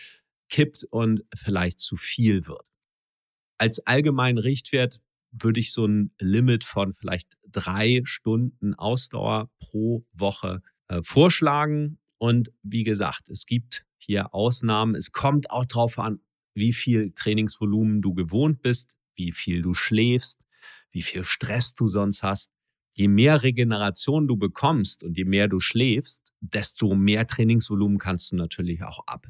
kippt 0.50 0.84
und 0.90 1.24
vielleicht 1.36 1.80
zu 1.80 1.98
viel 1.98 2.48
wird. 2.48 2.66
Als 3.58 3.86
allgemeinen 3.86 4.38
Richtwert 4.38 5.02
würde 5.32 5.60
ich 5.60 5.72
so 5.72 5.86
ein 5.86 6.12
Limit 6.20 6.64
von 6.64 6.94
vielleicht 6.94 7.34
drei 7.52 8.02
Stunden 8.06 8.74
Ausdauer 8.74 9.50
pro 9.60 10.06
Woche 10.14 10.62
äh, 10.88 11.02
vorschlagen. 11.02 12.00
Und 12.20 12.52
wie 12.62 12.84
gesagt, 12.84 13.30
es 13.30 13.46
gibt 13.46 13.86
hier 13.98 14.34
Ausnahmen. 14.34 14.94
Es 14.94 15.12
kommt 15.12 15.50
auch 15.50 15.66
darauf 15.66 15.98
an, 15.98 16.20
wie 16.54 16.74
viel 16.74 17.12
Trainingsvolumen 17.16 18.02
du 18.02 18.14
gewohnt 18.14 18.62
bist, 18.62 18.98
wie 19.16 19.32
viel 19.32 19.62
du 19.62 19.74
schläfst, 19.74 20.42
wie 20.92 21.02
viel 21.02 21.24
Stress 21.24 21.74
du 21.74 21.88
sonst 21.88 22.22
hast. 22.22 22.52
Je 22.94 23.08
mehr 23.08 23.44
Regeneration 23.44 24.28
du 24.28 24.36
bekommst 24.36 25.04
und 25.04 25.18
je 25.18 25.24
mehr 25.24 25.48
du 25.48 25.60
schläfst, 25.60 26.34
desto 26.42 26.96
mehr 26.96 27.26
Trainingsvolumen 27.26 27.98
kannst 27.98 28.32
du 28.32 28.36
natürlich 28.36 28.84
auch 28.84 29.00
ab. 29.08 29.28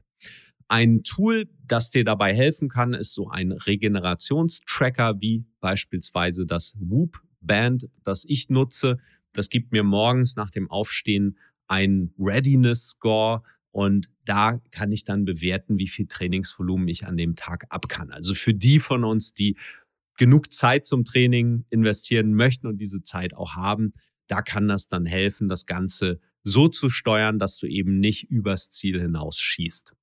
Ein 0.68 1.04
Tool, 1.04 1.50
das 1.66 1.92
dir 1.92 2.04
dabei 2.04 2.36
helfen 2.36 2.70
kann, 2.70 2.94
ist 2.94 3.14
so 3.14 3.30
ein 3.30 3.52
Regenerationstracker 3.52 5.20
wie 5.20 5.46
beispielsweise 5.60 6.46
das 6.46 6.76
Whoop 6.80 7.22
Band, 7.42 7.90
das 8.04 8.26
ich 8.28 8.50
nutze. 8.50 8.98
Das 9.34 9.50
gibt 9.50 9.72
mir 9.72 9.84
morgens 9.84 10.36
nach 10.36 10.50
dem 10.50 10.70
Aufstehen 10.70 11.38
ein 11.70 12.14
Readiness 12.20 12.90
Score 12.90 13.44
und 13.72 14.10
da 14.26 14.60
kann 14.72 14.92
ich 14.92 15.04
dann 15.04 15.26
bewerten, 15.26 15.78
wie 15.78 15.88
viel 15.88 16.08
Trainingsvolumen 16.08 16.88
ich 16.88 17.06
an 17.06 17.18
dem 17.18 17.36
Tag 17.36 17.66
ab 17.70 17.88
kann. 17.88 18.12
Also 18.12 18.34
für 18.34 18.54
die 18.54 18.80
von 18.80 19.04
uns, 19.04 19.34
die 19.34 19.58
genug 20.18 20.52
Zeit 20.52 20.86
zum 20.86 21.06
Training 21.06 21.66
investieren 21.70 22.34
möchten 22.34 22.68
und 22.68 22.78
diese 22.78 23.02
Zeit 23.04 23.34
auch 23.34 23.54
haben, 23.54 23.94
da 24.28 24.42
kann 24.42 24.68
das 24.68 24.88
dann 24.88 25.06
helfen, 25.06 25.48
das 25.48 25.66
Ganze 25.66 26.20
so 26.44 26.68
zu 26.68 26.90
steuern, 26.90 27.40
dass 27.40 27.58
du 27.58 27.68
eben 27.68 28.00
nicht 28.00 28.30
übers 28.30 28.70
Ziel 28.70 29.00
hinaus 29.00 29.38
schießt. 29.38 29.94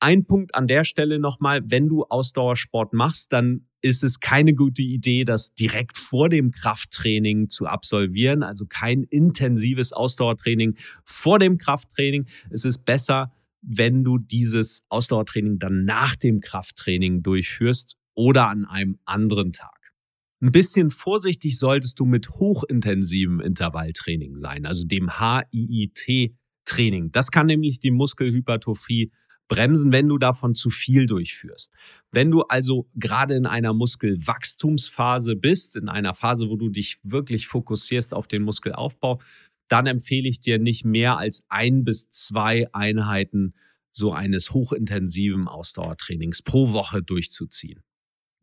Ein 0.00 0.26
Punkt 0.26 0.54
an 0.54 0.66
der 0.66 0.84
Stelle 0.84 1.18
nochmal, 1.18 1.62
wenn 1.70 1.88
du 1.88 2.04
Ausdauersport 2.04 2.92
machst, 2.92 3.32
dann 3.32 3.66
ist 3.84 4.02
es 4.02 4.18
keine 4.18 4.54
gute 4.54 4.80
Idee, 4.80 5.24
das 5.26 5.52
direkt 5.52 5.98
vor 5.98 6.30
dem 6.30 6.52
Krafttraining 6.52 7.50
zu 7.50 7.66
absolvieren, 7.66 8.42
also 8.42 8.64
kein 8.66 9.02
intensives 9.02 9.92
Ausdauertraining 9.92 10.78
vor 11.04 11.38
dem 11.38 11.58
Krafttraining. 11.58 12.24
Es 12.48 12.64
ist 12.64 12.86
besser, 12.86 13.30
wenn 13.60 14.02
du 14.02 14.16
dieses 14.16 14.80
Ausdauertraining 14.88 15.58
dann 15.58 15.84
nach 15.84 16.16
dem 16.16 16.40
Krafttraining 16.40 17.22
durchführst 17.22 17.96
oder 18.14 18.48
an 18.48 18.64
einem 18.64 18.98
anderen 19.04 19.52
Tag. 19.52 19.92
Ein 20.40 20.50
bisschen 20.50 20.90
vorsichtig 20.90 21.58
solltest 21.58 22.00
du 22.00 22.06
mit 22.06 22.30
hochintensivem 22.30 23.40
Intervalltraining 23.40 24.38
sein, 24.38 24.64
also 24.64 24.86
dem 24.86 25.10
HIIT-Training. 25.18 27.12
Das 27.12 27.30
kann 27.30 27.48
nämlich 27.48 27.80
die 27.80 27.90
Muskelhypertrophie 27.90 29.12
bremsen, 29.48 29.92
wenn 29.92 30.08
du 30.08 30.18
davon 30.18 30.54
zu 30.54 30.70
viel 30.70 31.06
durchführst. 31.06 31.72
Wenn 32.10 32.30
du 32.30 32.42
also 32.42 32.88
gerade 32.94 33.34
in 33.34 33.46
einer 33.46 33.72
Muskelwachstumsphase 33.72 35.36
bist, 35.36 35.76
in 35.76 35.88
einer 35.88 36.14
Phase, 36.14 36.48
wo 36.48 36.56
du 36.56 36.68
dich 36.68 36.98
wirklich 37.02 37.46
fokussierst 37.46 38.14
auf 38.14 38.26
den 38.26 38.42
Muskelaufbau, 38.42 39.20
dann 39.68 39.86
empfehle 39.86 40.28
ich 40.28 40.40
dir 40.40 40.58
nicht 40.58 40.84
mehr 40.84 41.18
als 41.18 41.44
ein 41.48 41.84
bis 41.84 42.10
zwei 42.10 42.68
Einheiten 42.72 43.54
so 43.90 44.12
eines 44.12 44.52
hochintensiven 44.52 45.48
Ausdauertrainings 45.48 46.42
pro 46.42 46.72
Woche 46.72 47.02
durchzuziehen. 47.02 47.82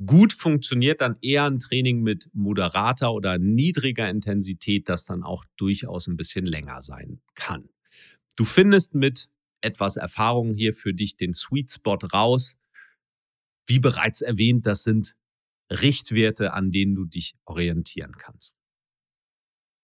Gut 0.03 0.33
funktioniert 0.33 1.01
dann 1.01 1.17
eher 1.21 1.45
ein 1.45 1.59
Training 1.59 2.01
mit 2.01 2.29
moderater 2.33 3.13
oder 3.13 3.37
niedriger 3.37 4.09
Intensität, 4.09 4.89
das 4.89 5.05
dann 5.05 5.21
auch 5.21 5.45
durchaus 5.57 6.07
ein 6.07 6.17
bisschen 6.17 6.45
länger 6.45 6.81
sein 6.81 7.21
kann. 7.35 7.69
Du 8.35 8.45
findest 8.45 8.95
mit 8.95 9.29
etwas 9.61 9.97
Erfahrung 9.97 10.53
hier 10.53 10.73
für 10.73 10.93
dich 10.93 11.17
den 11.17 11.33
Sweet 11.33 11.71
Spot 11.71 11.97
raus. 12.13 12.57
Wie 13.65 13.79
bereits 13.79 14.21
erwähnt, 14.21 14.65
das 14.65 14.83
sind 14.83 15.15
Richtwerte, 15.69 16.53
an 16.53 16.71
denen 16.71 16.95
du 16.95 17.05
dich 17.05 17.35
orientieren 17.45 18.13
kannst. 18.17 18.57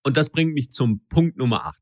Und 0.04 0.18
das 0.18 0.30
bringt 0.30 0.54
mich 0.54 0.72
zum 0.72 1.06
Punkt 1.08 1.38
Nummer 1.38 1.66
8. 1.66 1.82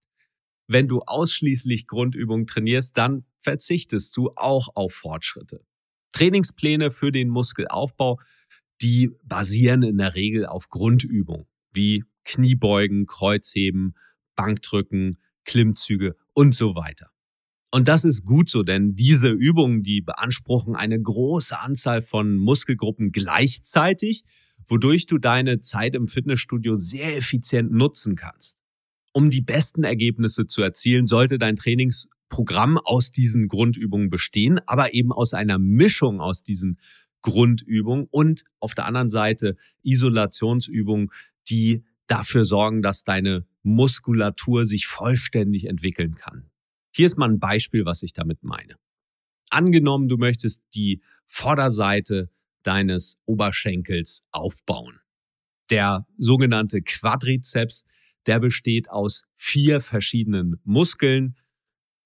Wenn 0.67 0.87
du 0.87 1.01
ausschließlich 1.01 1.87
Grundübungen 1.87 2.47
trainierst, 2.47 2.97
dann 2.97 3.25
verzichtest 3.37 4.15
du 4.17 4.31
auch 4.35 4.69
auf 4.75 4.93
Fortschritte. 4.93 5.63
Trainingspläne 6.11 6.91
für 6.91 7.11
den 7.11 7.29
Muskelaufbau, 7.29 8.19
die 8.81 9.11
basieren 9.23 9.83
in 9.83 9.97
der 9.97 10.15
Regel 10.15 10.45
auf 10.45 10.69
Grundübungen 10.69 11.47
wie 11.71 12.03
Kniebeugen, 12.23 13.05
Kreuzheben, 13.05 13.95
Bankdrücken, 14.35 15.17
Klimmzüge 15.43 16.15
und 16.33 16.55
so 16.55 16.75
weiter. 16.75 17.11
Und 17.71 17.87
das 17.87 18.05
ist 18.05 18.25
gut 18.25 18.49
so, 18.49 18.63
denn 18.63 18.95
diese 18.95 19.29
Übungen, 19.29 19.83
die 19.83 20.01
beanspruchen 20.01 20.75
eine 20.75 21.01
große 21.01 21.59
Anzahl 21.59 22.01
von 22.01 22.37
Muskelgruppen 22.37 23.11
gleichzeitig, 23.11 24.23
wodurch 24.67 25.05
du 25.07 25.17
deine 25.17 25.59
Zeit 25.59 25.95
im 25.95 26.07
Fitnessstudio 26.07 26.75
sehr 26.75 27.15
effizient 27.17 27.71
nutzen 27.71 28.15
kannst. 28.15 28.57
Um 29.13 29.29
die 29.29 29.41
besten 29.41 29.83
Ergebnisse 29.83 30.47
zu 30.47 30.61
erzielen, 30.61 31.05
sollte 31.05 31.37
dein 31.37 31.55
Trainingsprogramm 31.55 32.77
aus 32.77 33.11
diesen 33.11 33.47
Grundübungen 33.47 34.09
bestehen, 34.09 34.59
aber 34.65 34.93
eben 34.93 35.11
aus 35.11 35.33
einer 35.33 35.57
Mischung 35.57 36.19
aus 36.21 36.43
diesen 36.43 36.79
Grundübungen 37.21 38.07
und 38.11 38.43
auf 38.59 38.73
der 38.73 38.85
anderen 38.85 39.09
Seite 39.09 39.55
Isolationsübungen, 39.83 41.09
die 41.49 41.83
dafür 42.07 42.45
sorgen, 42.45 42.81
dass 42.81 43.03
deine 43.03 43.45
Muskulatur 43.63 44.65
sich 44.65 44.85
vollständig 44.85 45.65
entwickeln 45.65 46.15
kann. 46.15 46.45
Hier 46.95 47.07
ist 47.07 47.17
mal 47.17 47.29
ein 47.29 47.39
Beispiel, 47.39 47.83
was 47.83 48.03
ich 48.03 48.13
damit 48.13 48.41
meine. 48.41 48.75
Angenommen, 49.49 50.07
du 50.07 50.15
möchtest 50.15 50.63
die 50.75 51.01
Vorderseite 51.25 52.29
deines 52.63 53.17
Oberschenkels 53.25 54.23
aufbauen. 54.31 55.01
Der 55.69 56.07
sogenannte 56.17 56.81
Quadrizeps, 56.81 57.83
der 58.27 58.39
besteht 58.39 58.89
aus 58.89 59.23
vier 59.35 59.81
verschiedenen 59.81 60.61
Muskeln. 60.63 61.35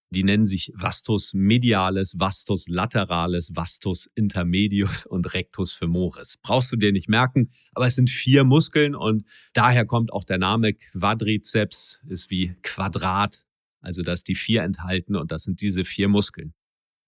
Die 0.09 0.23
nennen 0.23 0.47
sich 0.47 0.71
Vastus 0.73 1.35
medialis, 1.35 2.17
Vastus 2.17 2.67
lateralis, 2.67 3.55
Vastus 3.55 4.09
intermedius 4.15 5.05
und 5.05 5.35
Rectus 5.35 5.71
femoris. 5.71 6.39
Brauchst 6.41 6.71
du 6.71 6.77
dir 6.77 6.91
nicht 6.91 7.09
merken, 7.09 7.51
aber 7.75 7.85
es 7.85 7.93
sind 7.93 8.09
vier 8.09 8.43
Muskeln 8.43 8.95
und 8.95 9.23
daher 9.53 9.85
kommt 9.85 10.11
auch 10.11 10.23
der 10.23 10.39
Name 10.39 10.73
Quadrizeps, 10.73 11.99
ist 12.07 12.31
wie 12.31 12.55
Quadrat 12.63 13.43
also 13.81 14.01
da 14.01 14.13
ist 14.13 14.27
die 14.27 14.35
vier 14.35 14.63
enthalten 14.63 15.15
und 15.15 15.31
das 15.31 15.43
sind 15.43 15.61
diese 15.61 15.85
vier 15.85 16.07
Muskeln. 16.07 16.53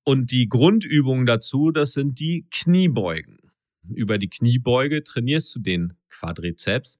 Und 0.03 0.31
die 0.31 0.47
Grundübungen 0.49 1.25
dazu, 1.25 1.71
das 1.71 1.93
sind 1.93 2.19
die 2.19 2.47
Kniebeugen. 2.49 3.37
Über 3.89 4.17
die 4.17 4.29
Kniebeuge 4.29 5.03
trainierst 5.03 5.55
du 5.55 5.59
den 5.59 5.93
Quadrizeps. 6.09 6.99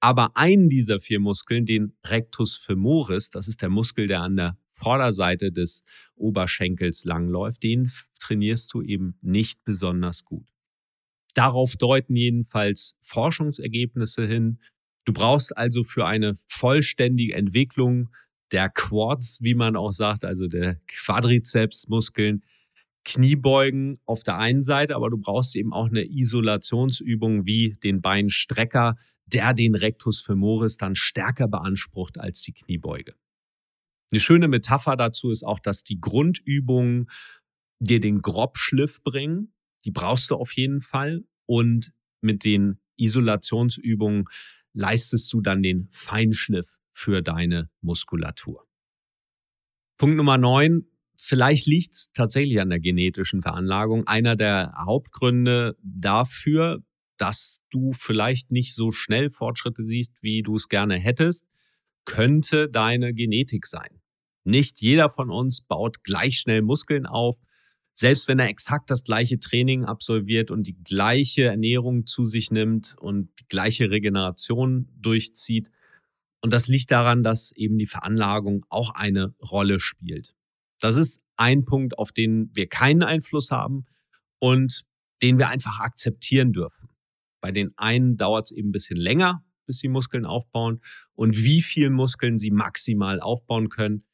Aber 0.00 0.36
einen 0.36 0.68
dieser 0.68 1.00
vier 1.00 1.18
Muskeln, 1.18 1.66
den 1.66 1.94
Rectus 2.04 2.56
femoris, 2.56 3.30
das 3.30 3.48
ist 3.48 3.62
der 3.62 3.68
Muskel, 3.68 4.06
der 4.06 4.20
an 4.20 4.36
der 4.36 4.56
Vorderseite 4.70 5.50
des 5.50 5.82
Oberschenkels 6.14 7.04
langläuft, 7.04 7.64
den 7.64 7.90
trainierst 8.20 8.72
du 8.72 8.82
eben 8.82 9.18
nicht 9.20 9.64
besonders 9.64 10.24
gut. 10.24 10.46
Darauf 11.34 11.76
deuten 11.76 12.14
jedenfalls 12.14 12.96
Forschungsergebnisse 13.00 14.26
hin. 14.26 14.60
Du 15.04 15.12
brauchst 15.12 15.56
also 15.56 15.82
für 15.82 16.06
eine 16.06 16.36
vollständige 16.46 17.34
Entwicklung 17.34 18.10
der 18.52 18.70
Quads, 18.70 19.42
wie 19.42 19.54
man 19.54 19.76
auch 19.76 19.92
sagt, 19.92 20.24
also 20.24 20.46
der 20.46 20.76
Quadrizepsmuskeln, 20.86 22.42
Kniebeugen 23.04 23.98
auf 24.04 24.22
der 24.22 24.36
einen 24.36 24.62
Seite, 24.62 24.94
aber 24.94 25.08
du 25.08 25.18
brauchst 25.18 25.56
eben 25.56 25.72
auch 25.72 25.88
eine 25.88 26.04
Isolationsübung 26.04 27.46
wie 27.46 27.72
den 27.82 28.02
Beinstrecker, 28.02 28.96
der 29.26 29.54
den 29.54 29.74
Rectus 29.74 30.20
femoris 30.20 30.76
dann 30.76 30.94
stärker 30.94 31.48
beansprucht 31.48 32.18
als 32.18 32.42
die 32.42 32.52
Kniebeuge. 32.52 33.14
Eine 34.10 34.20
schöne 34.20 34.48
Metapher 34.48 34.96
dazu 34.96 35.30
ist 35.30 35.44
auch, 35.44 35.58
dass 35.58 35.84
die 35.84 36.00
Grundübungen 36.00 37.10
dir 37.78 38.00
den 38.00 38.22
Grobschliff 38.22 39.02
bringen. 39.02 39.52
Die 39.84 39.90
brauchst 39.90 40.30
du 40.30 40.36
auf 40.36 40.52
jeden 40.52 40.80
Fall. 40.80 41.24
Und 41.46 41.92
mit 42.20 42.44
den 42.44 42.80
Isolationsübungen 42.96 44.24
leistest 44.72 45.32
du 45.32 45.40
dann 45.40 45.62
den 45.62 45.88
Feinschliff 45.92 46.77
für 46.98 47.22
deine 47.22 47.70
Muskulatur. 47.80 48.66
Punkt 49.98 50.16
Nummer 50.16 50.36
neun. 50.36 50.86
Vielleicht 51.16 51.66
liegt 51.66 51.94
es 51.94 52.12
tatsächlich 52.12 52.60
an 52.60 52.70
der 52.70 52.80
genetischen 52.80 53.40
Veranlagung. 53.40 54.06
Einer 54.08 54.34
der 54.34 54.72
Hauptgründe 54.84 55.76
dafür, 55.82 56.82
dass 57.16 57.60
du 57.70 57.92
vielleicht 57.92 58.50
nicht 58.50 58.74
so 58.74 58.90
schnell 58.90 59.30
Fortschritte 59.30 59.84
siehst, 59.84 60.12
wie 60.22 60.42
du 60.42 60.56
es 60.56 60.68
gerne 60.68 60.98
hättest, 60.98 61.46
könnte 62.04 62.68
deine 62.68 63.14
Genetik 63.14 63.66
sein. 63.66 64.00
Nicht 64.44 64.80
jeder 64.80 65.08
von 65.08 65.30
uns 65.30 65.60
baut 65.60 66.02
gleich 66.02 66.38
schnell 66.38 66.62
Muskeln 66.62 67.06
auf. 67.06 67.36
Selbst 67.94 68.26
wenn 68.26 68.38
er 68.38 68.48
exakt 68.48 68.90
das 68.90 69.04
gleiche 69.04 69.38
Training 69.38 69.84
absolviert 69.84 70.50
und 70.50 70.66
die 70.66 70.82
gleiche 70.82 71.44
Ernährung 71.44 72.06
zu 72.06 72.26
sich 72.26 72.50
nimmt 72.50 72.96
und 72.98 73.30
die 73.40 73.46
gleiche 73.48 73.90
Regeneration 73.90 74.88
durchzieht, 74.96 75.68
und 76.40 76.52
das 76.52 76.68
liegt 76.68 76.90
daran, 76.90 77.22
dass 77.22 77.52
eben 77.52 77.78
die 77.78 77.86
Veranlagung 77.86 78.64
auch 78.68 78.94
eine 78.94 79.34
Rolle 79.40 79.80
spielt. 79.80 80.34
Das 80.80 80.96
ist 80.96 81.20
ein 81.36 81.64
Punkt, 81.64 81.98
auf 81.98 82.12
den 82.12 82.50
wir 82.54 82.68
keinen 82.68 83.02
Einfluss 83.02 83.50
haben 83.50 83.86
und 84.38 84.84
den 85.22 85.38
wir 85.38 85.48
einfach 85.48 85.80
akzeptieren 85.80 86.52
dürfen. 86.52 86.88
Bei 87.40 87.50
den 87.50 87.72
einen 87.76 88.16
dauert 88.16 88.46
es 88.46 88.50
eben 88.52 88.68
ein 88.68 88.72
bisschen 88.72 88.96
länger, 88.96 89.44
bis 89.66 89.78
sie 89.78 89.88
Muskeln 89.88 90.24
aufbauen 90.24 90.80
und 91.14 91.36
wie 91.36 91.60
viel 91.60 91.90
Muskeln 91.90 92.38
sie 92.38 92.50
maximal 92.50 93.20
aufbauen 93.20 93.68
können. 93.68 94.04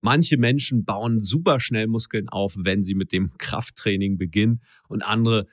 Manche 0.00 0.36
Menschen 0.36 0.84
bauen 0.84 1.22
super 1.22 1.60
schnell 1.60 1.86
Muskeln 1.86 2.28
auf, 2.28 2.54
wenn 2.58 2.82
sie 2.82 2.94
mit 2.94 3.12
dem 3.12 3.32
Krafttraining 3.38 4.18
beginnen 4.18 4.62
und 4.88 5.06
andere 5.06 5.46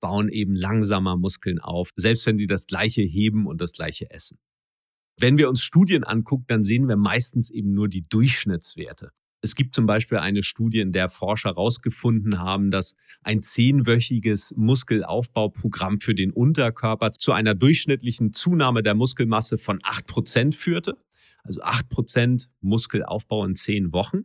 bauen 0.00 0.28
eben 0.28 0.54
langsamer 0.54 1.16
Muskeln 1.16 1.58
auf, 1.58 1.90
selbst 1.96 2.26
wenn 2.26 2.38
sie 2.38 2.46
das 2.46 2.66
gleiche 2.66 3.02
heben 3.02 3.46
und 3.46 3.60
das 3.60 3.72
gleiche 3.72 4.10
essen. 4.10 4.38
Wenn 5.18 5.38
wir 5.38 5.48
uns 5.48 5.62
Studien 5.62 6.04
angucken, 6.04 6.44
dann 6.48 6.62
sehen 6.62 6.88
wir 6.88 6.96
meistens 6.96 7.50
eben 7.50 7.72
nur 7.72 7.88
die 7.88 8.02
Durchschnittswerte. 8.02 9.12
Es 9.40 9.54
gibt 9.54 9.74
zum 9.74 9.86
Beispiel 9.86 10.18
eine 10.18 10.42
Studie, 10.42 10.80
in 10.80 10.92
der 10.92 11.08
Forscher 11.08 11.50
herausgefunden 11.50 12.38
haben, 12.38 12.70
dass 12.70 12.96
ein 13.22 13.42
zehnwöchiges 13.42 14.54
Muskelaufbauprogramm 14.56 16.00
für 16.00 16.14
den 16.14 16.32
Unterkörper 16.32 17.12
zu 17.12 17.32
einer 17.32 17.54
durchschnittlichen 17.54 18.32
Zunahme 18.32 18.82
der 18.82 18.94
Muskelmasse 18.94 19.56
von 19.56 19.78
acht 19.82 20.06
Prozent 20.06 20.54
führte. 20.54 20.98
Also 21.44 21.62
acht 21.62 21.88
Prozent 21.88 22.50
Muskelaufbau 22.60 23.44
in 23.44 23.54
zehn 23.54 23.92
Wochen. 23.92 24.24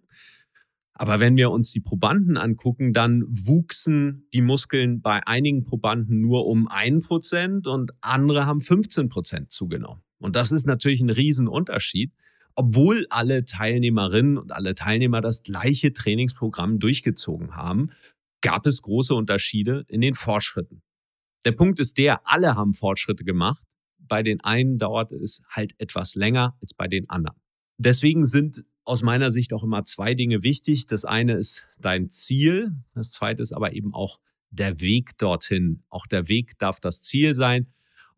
Aber 0.94 1.20
wenn 1.20 1.38
wir 1.38 1.52
uns 1.52 1.72
die 1.72 1.80
Probanden 1.80 2.36
angucken, 2.36 2.92
dann 2.92 3.24
wuchsen 3.28 4.28
die 4.34 4.42
Muskeln 4.42 5.02
bei 5.02 5.26
einigen 5.26 5.64
Probanden 5.64 6.20
nur 6.20 6.48
um 6.48 6.68
ein 6.68 7.00
Prozent 7.00 7.68
und 7.68 7.92
andere 8.02 8.46
haben 8.46 8.62
15 8.62 9.10
Prozent 9.10 9.52
zugenommen. 9.52 10.02
Und 10.22 10.36
das 10.36 10.52
ist 10.52 10.66
natürlich 10.66 11.02
ein 11.02 11.10
Riesenunterschied, 11.10 12.12
obwohl 12.56 13.06
alle 13.10 13.46
Teilnehmerinnen 13.46 14.38
und 14.38 14.52
alle 14.52 14.76
Teilnehmer 14.76 15.22
das 15.22 15.44
gleiche 15.44 15.94
Trainingsprogramm 15.94 16.80
durchgezogen 16.80 17.56
haben, 17.56 17.92
gab 18.42 18.66
es 18.66 18.82
große 18.82 19.16
Unterschiede 19.16 19.86
in 19.88 20.02
den 20.02 20.14
Fortschritten. 20.14 20.82
Der 21.46 21.54
Punkt 21.54 21.80
ist 21.80 21.98
der, 21.98 22.28
alle 22.28 22.56
haben 22.56 22.74
Fortschritte 22.74 23.24
gemacht. 23.24 23.64
Bei 24.00 24.24
den 24.24 24.42
einen 24.42 24.78
dauert 24.78 25.12
es 25.12 25.44
halt 25.50 25.74
etwas 25.78 26.16
länger 26.16 26.58
als 26.62 26.74
bei 26.74 26.88
den 26.88 27.10
anderen. 27.10 27.38
Deswegen 27.78 28.26
sind 28.26 28.64
aus 28.84 29.02
meiner 29.02 29.32
Sicht 29.32 29.54
auch 29.54 29.64
immer 29.64 29.86
zwei 29.86 30.14
Dinge 30.14 30.44
wichtig. 30.44 30.88
Das 30.88 31.06
eine 31.06 31.38
ist 31.38 31.66
dein 31.80 32.10
Ziel, 32.10 32.76
das 32.94 33.12
zweite 33.12 33.42
ist 33.42 33.54
aber 33.54 33.74
eben 33.74 33.94
auch 33.94 34.20
der 34.50 34.82
Weg 34.82 35.18
dorthin. 35.18 35.84
Auch 35.90 36.06
der 36.06 36.28
Weg 36.28 36.58
darf 36.58 36.80
das 36.80 37.02
Ziel 37.02 37.34
sein. 37.34 37.68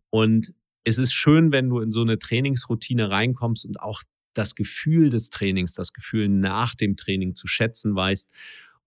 Und 0.10 0.54
es 0.84 0.98
ist 0.98 1.14
schön, 1.14 1.52
wenn 1.52 1.70
du 1.70 1.80
in 1.80 1.92
so 1.92 2.02
eine 2.02 2.20
Trainingsroutine 2.20 3.10
reinkommst 3.10 3.66
und 3.66 3.80
auch 3.80 4.02
das 4.34 4.56
Gefühl 4.56 5.10
des 5.10 5.30
Trainings, 5.30 5.76
das 5.76 5.94
Gefühl 5.94 6.28
nach 6.28 6.76
dem 6.76 6.98
Training 6.98 7.36
zu 7.36 7.48
schätzen 7.48 7.96
weißt 7.96 8.30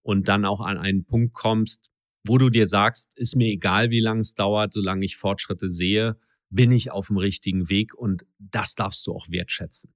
und 0.03 0.29
dann 0.29 0.45
auch 0.45 0.61
an 0.61 0.79
einen 0.79 1.05
Punkt 1.05 1.35
kommst, 1.35 1.91
wo 2.25 2.39
du 2.39 2.51
dir 2.51 2.67
sagst, 2.67 3.17
ist 3.17 3.37
mir 3.37 3.49
egal, 3.49 3.91
wie 3.91 4.01
lange 4.01 4.21
es 4.21 4.35
dauert, 4.35 4.73
solange 4.73 5.05
ich 5.05 5.17
Fortschritte 5.17 5.71
sehe, 5.71 6.19
bin 6.51 6.73
ich 6.73 6.91
auf 6.91 7.09
dem 7.09 7.17
richtigen 7.17 7.69
Weg 7.69 7.95
und 7.95 8.27
das 8.39 8.75
darfst 8.75 9.07
du 9.07 9.13
auch 9.13 9.29
wertschätzen. 9.31 9.95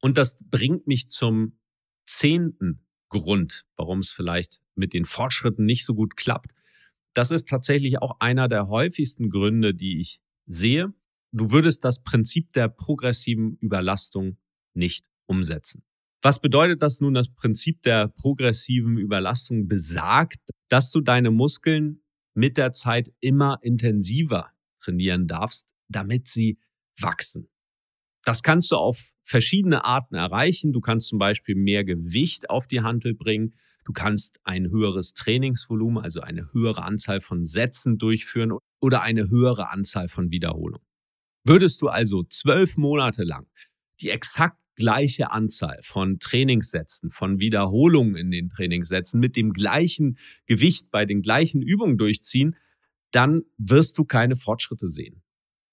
Und 0.00 0.18
das 0.18 0.36
bringt 0.50 0.86
mich 0.86 1.08
zum 1.08 1.58
zehnten 2.06 2.84
Grund, 3.08 3.66
warum 3.76 4.00
es 4.00 4.10
vielleicht 4.10 4.60
mit 4.74 4.94
den 4.94 5.04
Fortschritten 5.04 5.64
nicht 5.64 5.84
so 5.84 5.94
gut 5.94 6.16
klappt. 6.16 6.52
Das 7.14 7.30
ist 7.30 7.48
tatsächlich 7.48 8.00
auch 8.00 8.16
einer 8.20 8.48
der 8.48 8.68
häufigsten 8.68 9.30
Gründe, 9.30 9.74
die 9.74 10.00
ich 10.00 10.20
sehe. 10.46 10.92
Du 11.32 11.50
würdest 11.50 11.84
das 11.84 12.02
Prinzip 12.02 12.52
der 12.52 12.68
progressiven 12.68 13.56
Überlastung 13.60 14.36
nicht 14.74 15.08
umsetzen. 15.26 15.82
Was 16.22 16.40
bedeutet 16.40 16.82
das 16.82 17.00
nun? 17.00 17.14
Das 17.14 17.28
Prinzip 17.28 17.82
der 17.82 18.08
progressiven 18.08 18.96
Überlastung 18.96 19.66
besagt, 19.66 20.40
dass 20.68 20.92
du 20.92 21.00
deine 21.00 21.30
Muskeln 21.30 22.02
mit 22.34 22.56
der 22.56 22.72
Zeit 22.72 23.12
immer 23.20 23.58
intensiver 23.62 24.50
trainieren 24.80 25.26
darfst, 25.26 25.66
damit 25.88 26.28
sie 26.28 26.58
wachsen. 27.00 27.48
Das 28.24 28.42
kannst 28.42 28.70
du 28.70 28.76
auf 28.76 29.10
verschiedene 29.24 29.84
Arten 29.84 30.14
erreichen. 30.14 30.72
Du 30.72 30.80
kannst 30.80 31.08
zum 31.08 31.18
Beispiel 31.18 31.56
mehr 31.56 31.84
Gewicht 31.84 32.50
auf 32.50 32.66
die 32.66 32.82
Hantel 32.82 33.14
bringen. 33.14 33.54
Du 33.84 33.92
kannst 33.92 34.38
ein 34.44 34.70
höheres 34.70 35.14
Trainingsvolumen, 35.14 36.02
also 36.02 36.20
eine 36.20 36.52
höhere 36.52 36.84
Anzahl 36.84 37.20
von 37.20 37.46
Sätzen 37.46 37.98
durchführen 37.98 38.52
oder 38.82 39.02
eine 39.02 39.30
höhere 39.30 39.70
Anzahl 39.70 40.08
von 40.08 40.30
Wiederholungen. 40.30 40.86
Würdest 41.44 41.80
du 41.82 41.88
also 41.88 42.24
zwölf 42.24 42.76
Monate 42.76 43.24
lang 43.24 43.46
die 44.00 44.10
exakt 44.10 44.58
gleiche 44.74 45.30
Anzahl 45.30 45.78
von 45.82 46.18
Trainingssätzen, 46.18 47.10
von 47.10 47.38
Wiederholungen 47.38 48.16
in 48.16 48.30
den 48.30 48.48
Trainingssätzen 48.48 49.20
mit 49.20 49.36
dem 49.36 49.52
gleichen 49.52 50.18
Gewicht 50.46 50.90
bei 50.90 51.04
den 51.04 51.22
gleichen 51.22 51.62
Übungen 51.62 51.98
durchziehen, 51.98 52.56
dann 53.10 53.42
wirst 53.58 53.98
du 53.98 54.04
keine 54.04 54.36
Fortschritte 54.36 54.88
sehen. 54.88 55.22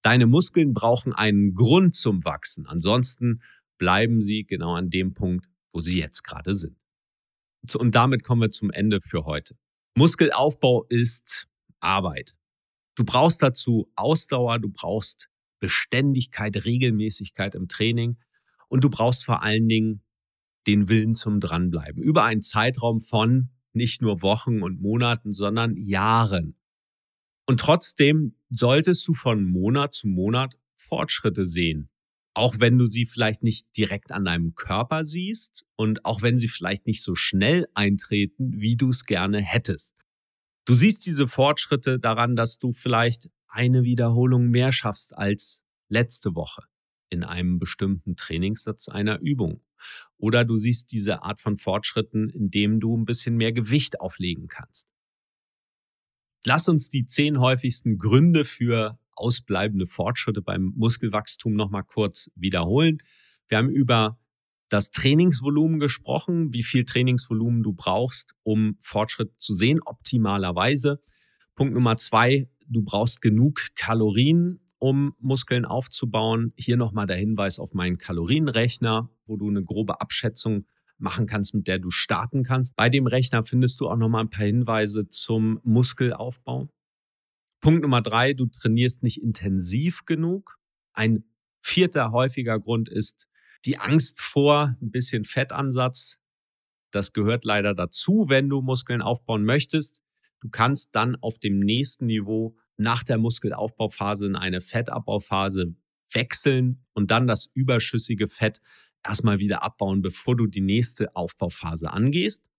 Deine 0.02 0.26
Muskeln 0.26 0.74
brauchen 0.74 1.12
einen 1.12 1.54
Grund 1.54 1.94
zum 1.94 2.24
Wachsen. 2.24 2.66
Ansonsten 2.66 3.42
bleiben 3.78 4.20
sie 4.20 4.44
genau 4.44 4.74
an 4.74 4.90
dem 4.90 5.14
Punkt, 5.14 5.46
wo 5.72 5.80
sie 5.80 5.98
jetzt 5.98 6.22
gerade 6.22 6.54
sind. 6.54 6.76
Und 7.74 7.94
damit 7.94 8.22
kommen 8.22 8.42
wir 8.42 8.50
zum 8.50 8.70
Ende 8.70 9.00
für 9.00 9.24
heute. 9.24 9.56
Muskelaufbau 9.96 10.84
ist 10.88 11.48
Arbeit. 11.80 12.36
Du 12.94 13.04
brauchst 13.04 13.42
dazu 13.42 13.90
Ausdauer, 13.96 14.58
du 14.58 14.70
brauchst 14.70 15.28
Beständigkeit, 15.58 16.64
Regelmäßigkeit 16.64 17.54
im 17.54 17.68
Training 17.68 18.16
und 18.68 18.84
du 18.84 18.90
brauchst 18.90 19.24
vor 19.24 19.42
allen 19.42 19.68
Dingen 19.68 20.02
den 20.66 20.88
Willen 20.88 21.14
zum 21.14 21.40
Dranbleiben. 21.40 22.02
Über 22.02 22.24
einen 22.24 22.42
Zeitraum 22.42 23.00
von 23.00 23.50
nicht 23.72 24.02
nur 24.02 24.22
Wochen 24.22 24.62
und 24.62 24.80
Monaten, 24.80 25.32
sondern 25.32 25.76
Jahren. 25.76 26.56
Und 27.46 27.60
trotzdem 27.60 28.34
solltest 28.50 29.06
du 29.08 29.14
von 29.14 29.44
Monat 29.44 29.94
zu 29.94 30.08
Monat 30.08 30.56
Fortschritte 30.76 31.46
sehen. 31.46 31.88
Auch 32.34 32.54
wenn 32.58 32.78
du 32.78 32.86
sie 32.86 33.06
vielleicht 33.06 33.42
nicht 33.42 33.76
direkt 33.76 34.12
an 34.12 34.24
deinem 34.24 34.54
Körper 34.54 35.04
siehst 35.04 35.64
und 35.76 36.04
auch 36.04 36.22
wenn 36.22 36.38
sie 36.38 36.48
vielleicht 36.48 36.86
nicht 36.86 37.02
so 37.02 37.14
schnell 37.14 37.66
eintreten, 37.74 38.60
wie 38.60 38.76
du 38.76 38.90
es 38.90 39.04
gerne 39.04 39.40
hättest. 39.40 39.94
Du 40.70 40.76
siehst 40.76 41.04
diese 41.04 41.26
Fortschritte 41.26 41.98
daran, 41.98 42.36
dass 42.36 42.60
du 42.60 42.72
vielleicht 42.72 43.28
eine 43.48 43.82
Wiederholung 43.82 44.50
mehr 44.50 44.70
schaffst 44.70 45.18
als 45.18 45.60
letzte 45.88 46.36
Woche 46.36 46.62
in 47.08 47.24
einem 47.24 47.58
bestimmten 47.58 48.14
Trainingssatz 48.14 48.88
einer 48.88 49.18
Übung. 49.18 49.64
Oder 50.16 50.44
du 50.44 50.56
siehst 50.56 50.92
diese 50.92 51.24
Art 51.24 51.40
von 51.40 51.56
Fortschritten, 51.56 52.30
indem 52.30 52.78
du 52.78 52.96
ein 52.96 53.04
bisschen 53.04 53.36
mehr 53.36 53.50
Gewicht 53.50 54.00
auflegen 54.00 54.46
kannst. 54.46 54.88
Lass 56.44 56.68
uns 56.68 56.88
die 56.88 57.04
zehn 57.04 57.40
häufigsten 57.40 57.98
Gründe 57.98 58.44
für 58.44 58.96
ausbleibende 59.16 59.86
Fortschritte 59.86 60.40
beim 60.40 60.72
Muskelwachstum 60.76 61.54
nochmal 61.54 61.82
kurz 61.82 62.30
wiederholen. 62.36 63.02
Wir 63.48 63.58
haben 63.58 63.70
über 63.70 64.19
das 64.70 64.90
Trainingsvolumen 64.92 65.80
gesprochen, 65.80 66.54
wie 66.54 66.62
viel 66.62 66.84
Trainingsvolumen 66.84 67.62
du 67.62 67.72
brauchst, 67.72 68.34
um 68.42 68.78
Fortschritt 68.80 69.32
zu 69.38 69.54
sehen, 69.54 69.80
optimalerweise. 69.84 71.02
Punkt 71.56 71.74
Nummer 71.74 71.96
zwei, 71.96 72.48
du 72.66 72.82
brauchst 72.82 73.20
genug 73.20 73.60
Kalorien, 73.74 74.60
um 74.78 75.14
Muskeln 75.18 75.64
aufzubauen. 75.64 76.52
Hier 76.56 76.76
nochmal 76.76 77.06
der 77.06 77.16
Hinweis 77.16 77.58
auf 77.58 77.74
meinen 77.74 77.98
Kalorienrechner, 77.98 79.10
wo 79.26 79.36
du 79.36 79.48
eine 79.48 79.62
grobe 79.62 80.00
Abschätzung 80.00 80.66
machen 80.98 81.26
kannst, 81.26 81.54
mit 81.54 81.66
der 81.66 81.80
du 81.80 81.90
starten 81.90 82.44
kannst. 82.44 82.76
Bei 82.76 82.88
dem 82.88 83.06
Rechner 83.06 83.42
findest 83.42 83.80
du 83.80 83.88
auch 83.88 83.96
nochmal 83.96 84.24
ein 84.24 84.30
paar 84.30 84.46
Hinweise 84.46 85.08
zum 85.08 85.60
Muskelaufbau. 85.64 86.68
Punkt 87.60 87.82
Nummer 87.82 88.02
drei, 88.02 88.34
du 88.34 88.46
trainierst 88.46 89.02
nicht 89.02 89.20
intensiv 89.20 90.04
genug. 90.06 90.58
Ein 90.92 91.24
vierter 91.60 92.12
häufiger 92.12 92.58
Grund 92.60 92.88
ist 92.88 93.26
die 93.64 93.78
Angst 93.78 94.20
vor 94.20 94.76
ein 94.80 94.90
bisschen 94.90 95.24
Fettansatz. 95.24 96.18
Das 96.90 97.12
gehört 97.12 97.44
leider 97.44 97.74
dazu, 97.74 98.26
wenn 98.28 98.48
du 98.48 98.62
Muskeln 98.62 99.02
aufbauen 99.02 99.44
möchtest. 99.44 100.02
Du 100.40 100.48
kannst 100.48 100.94
dann 100.94 101.16
auf 101.16 101.38
dem 101.38 101.60
nächsten 101.60 102.06
Niveau 102.06 102.56
nach 102.76 103.04
der 103.04 103.18
Muskelaufbauphase 103.18 104.26
in 104.26 104.36
eine 104.36 104.60
Fettabbauphase 104.60 105.74
wechseln 106.12 106.84
und 106.94 107.10
dann 107.10 107.26
das 107.26 107.50
überschüssige 107.54 108.26
Fett 108.26 108.60
erstmal 109.06 109.38
wieder 109.38 109.62
abbauen, 109.62 110.02
bevor 110.02 110.36
du 110.36 110.46
die 110.46 110.60
nächste 110.62 111.14
Aufbauphase 111.14 111.92
angehst. 111.92 112.50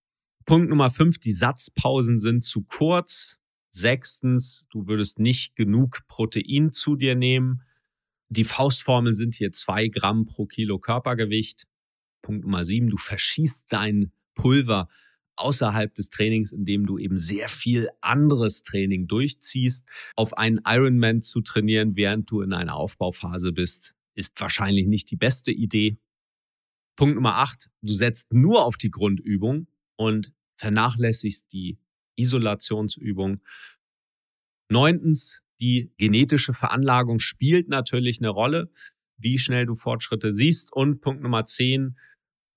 Punkt 0.46 0.70
Nummer 0.70 0.90
fünf, 0.90 1.20
die 1.20 1.32
Satzpausen 1.32 2.20
sind 2.20 2.44
zu 2.44 2.64
kurz. 2.64 3.38
Sechstens, 3.72 4.66
du 4.70 4.88
würdest 4.88 5.20
nicht 5.20 5.56
genug 5.56 6.02
Protein 6.08 6.72
zu 6.72 6.96
dir 6.96 7.16
nehmen. 7.16 7.62
Die 8.32 8.46
Faustformeln 8.46 9.14
sind 9.14 9.36
hier 9.36 9.52
zwei 9.52 9.90
Gramm 9.90 10.26
pro 10.26 10.46
Kilo 10.46 10.80
Körpergewicht. 10.80 11.68
Punkt 12.22 12.44
Nummer 12.46 12.64
sieben, 12.64 12.90
du 12.90 12.96
verschießt 12.96 13.66
dein 13.68 14.14
Pulver 14.36 14.88
außerhalb 15.36 15.94
des 15.94 16.12
Trainings, 16.12 16.54
indem 16.54 16.86
du 16.86 16.98
eben 16.98 17.18
sehr 17.18 17.50
viel 17.50 17.90
anderes 18.00 18.64
Training 18.64 19.08
durchziehst. 19.08 19.86
Auf 20.16 20.38
einen 20.38 20.62
Ironman 20.66 21.22
zu 21.22 21.42
trainieren, 21.42 21.98
während 21.98 22.32
du 22.32 22.40
in 22.40 22.54
einer 22.54 22.78
Aufbauphase 22.78 23.52
bist, 23.52 23.94
ist 24.16 24.40
wahrscheinlich 24.40 24.88
nicht 24.88 25.12
die 25.12 25.18
beste 25.18 25.52
Idee. 25.52 25.98
Punkt 26.96 27.16
Nummer 27.16 27.36
acht, 27.36 27.70
du 27.82 27.92
setzt 27.92 28.32
nur 28.32 28.64
auf 28.64 28.78
die 28.78 28.92
Grundübung 28.92 29.68
und 29.98 30.34
vernachlässigst 30.56 31.52
die 31.52 31.80
Isolationsübung. 32.16 33.42
Neuntens, 34.70 35.42
die 35.62 35.94
genetische 35.98 36.54
Veranlagung 36.54 37.20
spielt 37.20 37.70
natürlich 37.70 38.20
eine 38.20 38.30
Rolle, 38.30 38.72
wie 39.18 39.38
schnell 39.38 39.66
du 39.66 39.76
Fortschritte 39.76 40.34
siehst. 40.34 40.74
Und 40.74 41.02
Punkt 41.02 41.22
Nummer 41.22 41.46
zehn, 41.46 41.98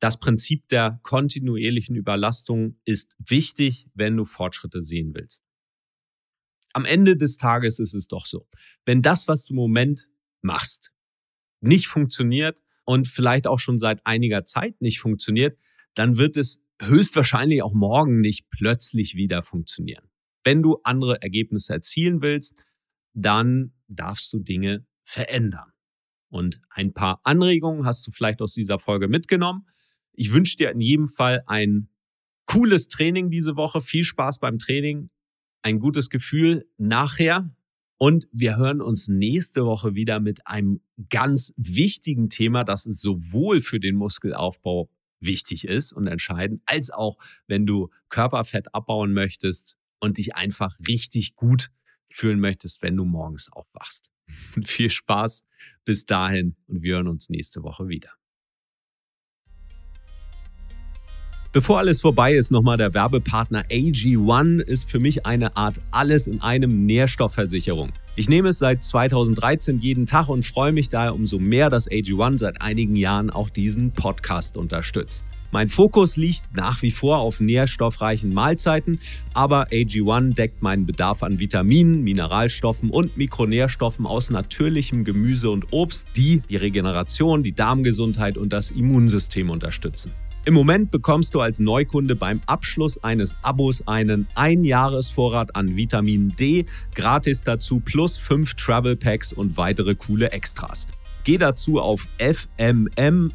das 0.01 0.19
Prinzip 0.19 0.69
der 0.69 0.99
kontinuierlichen 1.03 1.95
Überlastung 1.95 2.81
ist 2.85 3.17
wichtig, 3.19 3.87
wenn 3.95 4.17
du 4.17 4.25
Fortschritte 4.25 4.81
sehen 4.81 5.15
willst. 5.15 5.45
Am 6.73 6.85
Ende 6.85 7.17
des 7.17 7.37
Tages 7.37 7.79
ist 7.79 7.95
es 7.95 8.09
doch 8.09 8.27
so, 8.27 8.49
wenn 8.85 9.03
das, 9.03 9.29
was 9.29 9.45
du 9.45 9.53
im 9.53 9.59
Moment 9.59 10.09
machst, 10.43 10.91
nicht 11.61 11.87
funktioniert, 11.87 12.65
und 12.85 13.09
vielleicht 13.09 13.47
auch 13.47 13.59
schon 13.59 13.79
seit 13.79 14.05
einiger 14.07 14.45
Zeit 14.45 14.81
nicht 14.81 15.01
funktioniert, 15.01 15.59
dann 15.95 16.19
wird 16.19 16.37
es 16.37 16.63
höchstwahrscheinlich 16.81 17.63
auch 17.63 17.75
morgen 17.75 18.21
nicht 18.21 18.51
plötzlich 18.51 19.15
wieder 19.15 19.43
funktionieren. 19.43 20.05
Wenn 20.45 20.63
du 20.63 20.81
andere 20.85 21.23
Ergebnisse 21.23 21.73
erzielen 21.73 22.21
willst, 22.21 22.63
dann 23.15 23.73
darfst 23.89 24.33
du 24.33 24.41
Dinge 24.41 24.87
verändern. 25.03 25.71
Und 26.29 26.61
ein 26.71 26.93
paar 26.93 27.21
Anregungen 27.23 27.87
hast 27.87 28.07
du 28.07 28.11
vielleicht 28.11 28.43
aus 28.43 28.55
dieser 28.55 28.79
Folge 28.79 29.09
mitgenommen. 29.09 29.67
Ich 30.13 30.33
wünsche 30.33 30.57
dir 30.57 30.71
in 30.71 30.81
jedem 30.81 31.09
Fall 31.09 31.43
ein 31.47 31.89
cooles 32.47 32.89
Training 32.89 33.31
diese 33.31 33.57
Woche, 33.57 33.81
viel 33.81 34.05
Spaß 34.05 34.39
beim 34.39 34.59
Training, 34.59 35.11
ein 35.63 35.79
gutes 35.79 36.11
Gefühl 36.11 36.69
nachher 36.77 37.51
und 37.97 38.27
wir 38.33 38.57
hören 38.57 38.81
uns 38.81 39.09
nächste 39.09 39.65
Woche 39.65 39.95
wieder 39.95 40.21
mit 40.21 40.47
einem 40.47 40.81
ganz 41.09 41.55
wichtigen 41.57 42.29
Thema, 42.29 42.65
das 42.65 42.83
sowohl 42.83 43.61
für 43.61 43.81
den 43.81 43.97
Muskelaufbau 43.97 44.91
wichtig 45.21 45.67
ist 45.67 45.93
und 45.93 46.07
entscheidend, 46.07 46.61
als 46.67 46.91
auch 46.91 47.17
wenn 47.47 47.67
du 47.67 47.91
Körperfett 48.09 48.75
abbauen 48.75 49.13
möchtest 49.13 49.77
und 50.01 50.19
dich 50.19 50.35
einfach 50.35 50.77
richtig 50.87 51.35
gut 51.37 51.71
fühlen 52.15 52.41
möchtest, 52.41 52.83
wenn 52.83 52.97
du 52.97 53.05
morgens 53.05 53.51
aufwachst. 53.53 54.11
Viel 54.65 54.91
Spaß 54.91 55.45
bis 55.85 56.07
dahin 56.07 56.57
und 56.67 56.83
wir 56.83 56.95
hören 56.95 57.09
uns 57.09 57.29
nächste 57.29 57.63
Woche 57.63 57.89
wieder. 57.89 58.11
Bevor 61.53 61.79
alles 61.79 62.01
vorbei 62.01 62.35
ist, 62.35 62.51
nochmal 62.51 62.79
der 62.79 62.95
Werbepartner 62.95 63.63
AG1 63.67 64.61
ist 64.61 64.91
für 64.91 64.99
mich 64.99 65.25
eine 65.25 65.57
Art 65.57 65.81
alles 65.93 66.27
in 66.27 66.41
einem 66.41 66.85
Nährstoffversicherung. 66.85 67.93
Ich 68.17 68.29
nehme 68.29 68.51
es 68.51 68.61
seit 68.61 68.85
2013 68.85 69.81
jeden 69.81 70.07
Tag 70.07 70.29
und 70.29 70.47
freue 70.47 70.71
mich 70.71 70.89
daher 70.89 71.17
umso 71.17 71.41
mehr, 71.41 71.69
dass 71.69 71.91
AG1 71.91 72.39
seit 72.39 72.63
einigen 72.63 72.95
Jahren 72.95 73.29
auch 73.29 73.51
diesen 73.51 73.91
Podcast 73.91 74.57
unterstützt. 74.57 75.27
Mein 75.51 75.69
Fokus 75.69 76.17
liegt 76.17 76.43
nach 76.55 76.81
wie 76.83 76.93
vor 76.93 77.19
auf 77.19 77.41
nährstoffreichen 77.41 78.33
Mahlzeiten, 78.33 79.01
aber 79.35 79.67
AG1 79.67 80.35
deckt 80.35 80.63
meinen 80.63 80.87
Bedarf 80.87 81.25
an 81.25 81.41
Vitaminen, 81.41 82.05
Mineralstoffen 82.05 82.91
und 82.91 83.17
Mikronährstoffen 83.17 84.07
aus 84.07 84.31
natürlichem 84.31 85.03
Gemüse 85.03 85.51
und 85.51 85.73
Obst, 85.73 86.07
die 86.17 86.41
die 86.49 86.57
Regeneration, 86.57 87.43
die 87.43 87.53
Darmgesundheit 87.53 88.39
und 88.39 88.53
das 88.53 88.71
Immunsystem 88.71 89.51
unterstützen. 89.51 90.13
Im 90.47 90.53
Moment 90.53 90.91
bekommst 90.91 91.35
du 91.35 91.41
als 91.41 91.59
Neukunde 91.59 92.15
beim 92.15 92.43
Abschluss 92.45 93.03
eines 93.03 93.35
Abos 93.41 93.83
einen 93.89 94.27
Einjahresvorrat 94.35 95.57
an 95.57 95.75
Vitamin 95.75 96.35
D, 96.37 96.67
gratis 96.95 97.43
dazu 97.45 97.81
plus 97.81 98.19
fünf 98.19 98.53
Travel 98.53 98.95
Packs 98.95 99.33
und 99.33 99.57
weitere 99.57 99.95
coole 99.95 100.33
Extras. 100.33 100.87
Geh 101.25 101.39
dazu 101.39 101.81
auf 101.81 102.07
fmmag.de, 102.19 103.31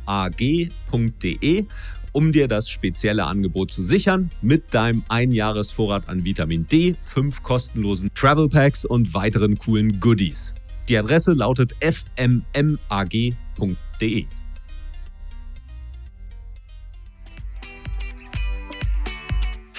um 2.11 2.31
dir 2.31 2.47
das 2.47 2.69
spezielle 2.69 3.23
Angebot 3.25 3.71
zu 3.71 3.81
sichern 3.81 4.29
mit 4.43 4.71
deinem 4.71 5.01
Einjahresvorrat 5.09 6.07
an 6.07 6.23
Vitamin 6.23 6.67
D, 6.67 6.95
fünf 7.01 7.41
kostenlosen 7.41 8.11
Travel 8.13 8.49
Packs 8.49 8.85
und 8.85 9.15
weiteren 9.15 9.57
coolen 9.57 9.99
Goodies. 9.99 10.53
Die 10.87 10.97
Adresse 10.97 11.33
lautet 11.33 11.73
fmmag.de. 11.81 13.35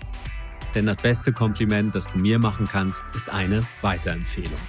Denn 0.73 0.85
das 0.85 0.97
beste 0.97 1.33
Kompliment, 1.33 1.95
das 1.95 2.11
du 2.11 2.17
mir 2.17 2.39
machen 2.39 2.67
kannst, 2.71 3.03
ist 3.13 3.29
eine 3.29 3.61
Weiterempfehlung. 3.81 4.59